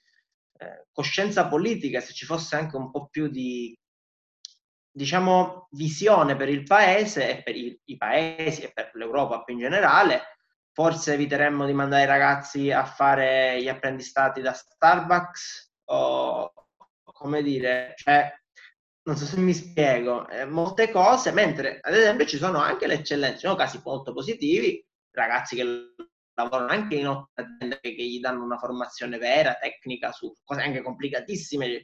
eh, 0.59 0.85
coscienza 0.91 1.47
politica, 1.47 1.99
se 1.99 2.13
ci 2.13 2.25
fosse 2.25 2.55
anche 2.55 2.75
un 2.75 2.91
po' 2.91 3.07
più 3.07 3.27
di, 3.27 3.77
diciamo, 4.91 5.67
visione 5.71 6.35
per 6.35 6.49
il 6.49 6.63
paese 6.63 7.37
e 7.37 7.43
per 7.43 7.55
i, 7.55 7.79
i 7.85 7.97
paesi 7.97 8.63
e 8.63 8.71
per 8.73 8.91
l'Europa 8.93 9.43
più 9.43 9.53
in 9.53 9.61
generale, 9.61 10.21
forse 10.73 11.13
eviteremmo 11.13 11.65
di 11.65 11.73
mandare 11.73 12.03
i 12.03 12.07
ragazzi 12.07 12.71
a 12.71 12.85
fare 12.85 13.61
gli 13.61 13.67
apprendistati 13.69 14.41
da 14.41 14.53
Starbucks 14.53 15.73
o, 15.85 16.51
come 17.03 17.41
dire, 17.41 17.93
cioè 17.95 18.31
non 19.07 19.15
so 19.15 19.25
se 19.25 19.37
mi 19.39 19.53
spiego, 19.53 20.27
eh, 20.27 20.43
molte 20.43 20.91
cose, 20.91 21.31
mentre 21.31 21.79
ad 21.81 21.93
esempio 21.93 22.25
ci 22.25 22.37
sono 22.37 22.59
anche 22.59 22.87
le 22.87 22.95
eccellenze, 22.95 23.39
sono 23.39 23.55
casi 23.55 23.79
molto 23.83 24.11
positivi, 24.11 24.85
ragazzi 25.11 25.55
che 25.55 25.95
lavorano 26.33 26.69
anche 26.71 26.95
in 26.95 27.07
aziende 27.07 27.79
che 27.79 27.91
gli 27.91 28.19
danno 28.19 28.43
una 28.43 28.57
formazione 28.57 29.17
vera, 29.17 29.55
tecnica, 29.55 30.11
su 30.11 30.35
cose 30.43 30.61
anche 30.61 30.81
complicatissime. 30.81 31.67
Eh, 31.67 31.83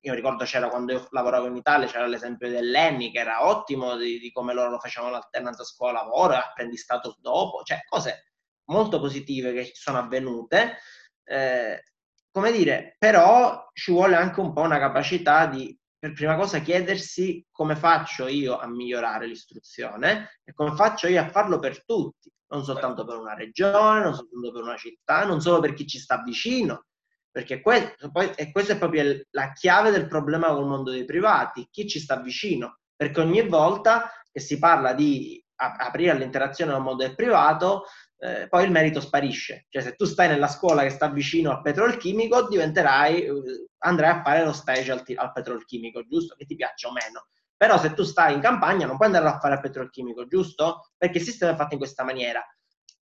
io 0.00 0.14
ricordo 0.14 0.44
c'era 0.44 0.68
quando 0.68 0.92
io 0.92 1.08
lavoravo 1.10 1.46
in 1.46 1.56
Italia, 1.56 1.86
c'era 1.88 2.06
l'esempio 2.06 2.50
dell'Enni 2.50 3.10
che 3.10 3.20
era 3.20 3.46
ottimo 3.46 3.96
di, 3.96 4.18
di 4.18 4.30
come 4.30 4.52
loro 4.52 4.78
facevano 4.78 5.12
l'alternanza 5.12 5.64
scuola-lavoro 5.64 6.34
apprendistato 6.34 7.16
dopo, 7.20 7.62
cioè 7.62 7.80
cose 7.88 8.32
molto 8.66 9.00
positive 9.00 9.54
che 9.54 9.70
sono 9.72 9.96
avvenute. 9.96 10.76
Eh, 11.24 11.82
come 12.30 12.52
dire, 12.52 12.96
però 12.98 13.66
ci 13.72 13.92
vuole 13.92 14.14
anche 14.14 14.40
un 14.40 14.52
po' 14.52 14.60
una 14.60 14.78
capacità 14.78 15.46
di 15.46 15.76
per 15.98 16.12
prima 16.12 16.36
cosa 16.36 16.60
chiedersi 16.60 17.44
come 17.50 17.74
faccio 17.74 18.28
io 18.28 18.58
a 18.58 18.68
migliorare 18.68 19.26
l'istruzione 19.26 20.38
e 20.44 20.52
come 20.52 20.74
faccio 20.76 21.08
io 21.08 21.20
a 21.20 21.28
farlo 21.28 21.58
per 21.58 21.84
tutti, 21.84 22.32
non 22.48 22.62
soltanto 22.62 23.04
per 23.04 23.16
una 23.16 23.34
regione, 23.34 24.02
non 24.02 24.14
soltanto 24.14 24.52
per 24.52 24.62
una 24.62 24.76
città, 24.76 25.24
non 25.24 25.40
solo 25.40 25.60
per 25.60 25.74
chi 25.74 25.86
ci 25.86 25.98
sta 25.98 26.22
vicino, 26.22 26.84
perché 27.30 27.60
questo, 27.60 28.10
poi, 28.10 28.30
e 28.36 28.52
questa 28.52 28.74
è 28.74 28.78
proprio 28.78 29.22
la 29.30 29.52
chiave 29.52 29.90
del 29.90 30.06
problema 30.06 30.48
col 30.48 30.66
mondo 30.66 30.90
dei 30.90 31.04
privati, 31.04 31.68
chi 31.70 31.88
ci 31.88 31.98
sta 31.98 32.20
vicino, 32.20 32.78
perché 32.94 33.20
ogni 33.20 33.46
volta 33.46 34.10
che 34.30 34.40
si 34.40 34.58
parla 34.58 34.92
di 34.92 35.42
aprire 35.60 36.16
l'interazione 36.16 36.72
al 36.72 36.82
mondo 36.82 37.04
del 37.04 37.16
privato, 37.16 37.86
eh, 38.20 38.48
poi 38.48 38.64
il 38.64 38.70
merito 38.70 39.00
sparisce. 39.00 39.66
Cioè, 39.68 39.82
se 39.82 39.94
tu 39.94 40.04
stai 40.04 40.28
nella 40.28 40.48
scuola 40.48 40.82
che 40.82 40.90
sta 40.90 41.08
vicino 41.08 41.50
al 41.50 41.62
petrolchimico, 41.62 42.48
diventerai, 42.48 43.24
eh, 43.24 43.32
andrai 43.78 44.10
a 44.10 44.22
fare 44.22 44.44
lo 44.44 44.52
stage 44.52 44.90
al, 44.90 45.02
al 45.14 45.32
petrolchimico, 45.32 46.04
giusto? 46.06 46.34
Che 46.34 46.44
ti 46.44 46.56
piaccia 46.56 46.88
o 46.88 46.92
meno. 46.92 47.28
Però 47.56 47.78
se 47.78 47.94
tu 47.94 48.02
stai 48.02 48.34
in 48.34 48.40
campagna 48.40 48.86
non 48.86 48.96
puoi 48.96 49.08
andare 49.08 49.26
a 49.28 49.38
fare 49.38 49.54
al 49.54 49.60
petrolchimico, 49.60 50.26
giusto? 50.26 50.90
Perché 50.96 51.18
il 51.18 51.24
sistema 51.24 51.52
è 51.52 51.56
fatto 51.56 51.74
in 51.74 51.78
questa 51.80 52.02
maniera. 52.02 52.44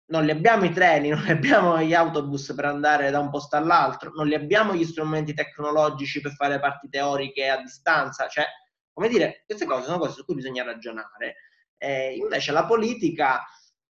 Non 0.06 0.24
li 0.24 0.30
abbiamo 0.30 0.64
i 0.64 0.72
treni, 0.72 1.08
non 1.10 1.22
li 1.22 1.30
abbiamo 1.30 1.80
gli 1.80 1.94
autobus 1.94 2.52
per 2.54 2.64
andare 2.64 3.10
da 3.10 3.18
un 3.18 3.30
posto 3.30 3.56
all'altro, 3.56 4.12
non 4.14 4.26
li 4.26 4.34
abbiamo 4.34 4.74
gli 4.74 4.84
strumenti 4.84 5.34
tecnologici 5.34 6.20
per 6.20 6.32
fare 6.32 6.58
parti 6.58 6.88
teoriche 6.88 7.48
a 7.48 7.60
distanza. 7.60 8.28
Cioè, 8.28 8.46
come 8.92 9.08
dire, 9.08 9.44
queste 9.46 9.66
cose 9.66 9.84
sono 9.84 9.98
cose 9.98 10.12
su 10.14 10.24
cui 10.24 10.36
bisogna 10.36 10.64
ragionare. 10.64 11.36
Eh, 11.76 12.14
invece 12.14 12.52
la 12.52 12.64
politica 12.64 13.42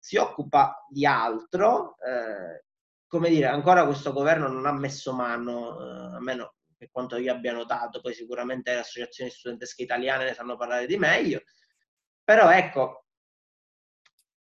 si 0.02 0.16
occupa 0.16 0.84
di 0.88 1.06
altro, 1.06 1.94
eh, 2.00 2.64
come 3.06 3.28
dire, 3.28 3.46
ancora 3.46 3.84
questo 3.84 4.12
governo 4.12 4.48
non 4.48 4.66
ha 4.66 4.72
messo 4.72 5.12
mano, 5.12 5.78
eh, 5.78 6.16
a 6.16 6.20
meno 6.20 6.54
per 6.76 6.90
quanto 6.90 7.16
io 7.18 7.32
abbia 7.32 7.52
notato, 7.52 8.00
poi 8.00 8.12
sicuramente 8.12 8.72
le 8.72 8.80
associazioni 8.80 9.30
studentesche 9.30 9.84
italiane 9.84 10.24
ne 10.24 10.34
sanno 10.34 10.56
parlare 10.56 10.86
di 10.86 10.96
meglio, 10.96 11.42
però 12.24 12.50
ecco, 12.50 13.06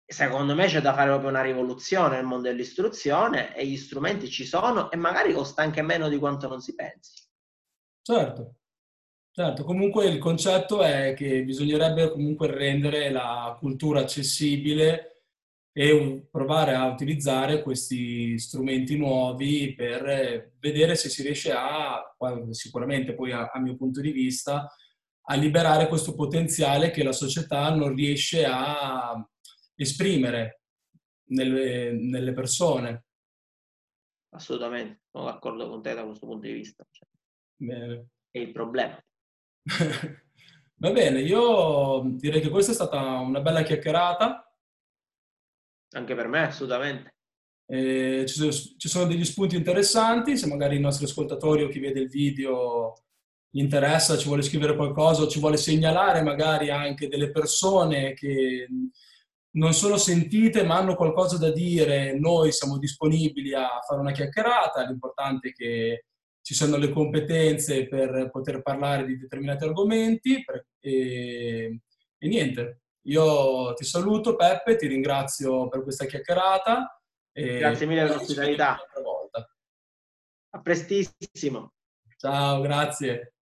secondo 0.07 0.55
me 0.55 0.67
c'è 0.69 0.81
da 0.81 0.95
fare 0.95 1.09
proprio 1.09 1.31
una 1.31 1.43
rivoluzione 1.43 2.15
nel 2.15 2.25
mondo 2.25 2.47
dell'istruzione 2.47 3.57
e 3.57 3.67
gli 3.67 3.77
strumenti 3.77 4.31
ci 4.31 4.47
sono 4.47 4.93
e 4.93 4.97
magari 4.97 5.33
costa 5.33 5.63
anche 5.63 5.83
meno 5.83 6.09
di 6.09 6.19
quanto 6.19 6.47
non 6.47 6.61
si 6.61 6.77
pensi. 6.77 7.21
Certo, 8.01 8.55
certo. 9.33 9.65
Comunque 9.65 10.07
il 10.07 10.19
concetto 10.19 10.83
è 10.85 11.15
che 11.15 11.43
bisognerebbe 11.43 12.13
comunque 12.13 12.47
rendere 12.47 13.11
la 13.11 13.57
cultura 13.59 14.03
accessibile 14.03 15.18
e 15.73 16.27
provare 16.31 16.75
a 16.75 16.87
utilizzare 16.87 17.63
questi 17.63 18.39
strumenti 18.39 18.97
nuovi 18.97 19.75
per 19.75 20.55
vedere 20.59 20.97
se 20.97 21.09
si 21.09 21.23
riesce 21.23 21.53
a, 21.53 22.03
sicuramente 22.51 23.15
poi 23.15 23.33
a, 23.33 23.51
a 23.53 23.61
mio 23.61 23.77
punto 23.77 24.01
di 24.01 24.11
vista, 24.11 24.69
a 25.31 25.35
liberare 25.35 25.89
questo 25.89 26.15
potenziale 26.15 26.91
che 26.91 27.05
la 27.05 27.13
società 27.13 27.73
non 27.75 27.95
riesce 27.95 28.45
a 28.45 29.25
esprimere 29.75 30.63
nelle, 31.31 31.93
nelle 31.93 32.33
persone. 32.33 33.05
Assolutamente, 34.31 35.03
sono 35.11 35.25
d'accordo 35.25 35.69
con 35.69 35.83
te 35.83 35.95
da 35.95 36.05
questo 36.05 36.27
punto 36.27 36.47
di 36.47 36.53
vista. 36.53 36.85
Bene. 37.57 38.09
È 38.31 38.39
il 38.39 38.53
problema. 38.53 38.99
Va 40.81 40.93
bene, 40.93 41.21
io 41.21 42.03
direi 42.17 42.41
che 42.41 42.51
questa 42.51 42.71
è 42.71 42.75
stata 42.75 43.19
una 43.19 43.41
bella 43.41 43.63
chiacchierata 43.63 44.48
anche 45.91 46.15
per 46.15 46.29
me, 46.29 46.47
assolutamente. 46.47 47.15
Eh, 47.71 48.25
ci, 48.27 48.89
sono, 48.89 49.07
degli 49.07 49.25
spunti 49.25 49.57
interessanti, 49.57 50.37
se 50.39 50.47
magari 50.47 50.77
i 50.77 50.81
nostri 50.81 51.05
ascoltatori 51.05 51.63
o 51.63 51.69
chi 51.69 51.81
vede 51.81 52.01
il 52.01 52.09
video 52.09 52.95
gli 53.51 53.61
interessa, 53.61 54.17
ci 54.17 54.27
vuole 54.27 54.43
scrivere 54.43 54.75
qualcosa 54.75 55.23
o 55.23 55.29
ci 55.29 55.39
vuole 55.39 55.57
segnalare 55.57 56.23
magari 56.23 56.71
anche 56.71 57.09
delle 57.09 57.31
persone 57.31 58.15
che 58.15 58.69
non 59.51 59.73
sono 59.73 59.97
sentite 59.97 60.65
ma 60.65 60.77
hanno 60.77 60.95
qualcosa 60.95 61.39
da 61.39 61.51
dire, 61.51 62.19
noi 62.19 62.53
siamo 62.53 62.79
disponibili 62.79 63.55
a 63.55 63.81
fare 63.87 64.01
una 64.01 64.13
chiacchierata, 64.13 64.87
l'importante 64.87 65.49
è 65.49 65.53
che 65.53 66.05
ci 66.43 66.55
siano 66.55 66.77
le 66.77 66.91
competenze 66.91 67.87
per 67.89 68.31
poter 68.31 68.63
parlare 68.63 69.05
di 69.05 69.19
determinati 69.19 69.65
argomenti 69.65 70.43
e, 70.81 71.81
e 72.17 72.29
niente, 72.29 72.83
io 73.09 73.75
ti 73.75 73.85
saluto 73.85 74.37
Peppe, 74.37 74.77
ti 74.77 74.87
ringrazio 74.87 75.69
per 75.69 75.83
questa 75.83 76.07
chiacchierata. 76.07 77.01
Grazie 77.33 77.87
mille 77.87 78.07
per 78.07 78.17
l'ospitalità. 78.17 78.79
A 80.51 80.61
prestissimo. 80.61 81.73
Ciao, 82.17 82.61
grazie. 82.61 83.35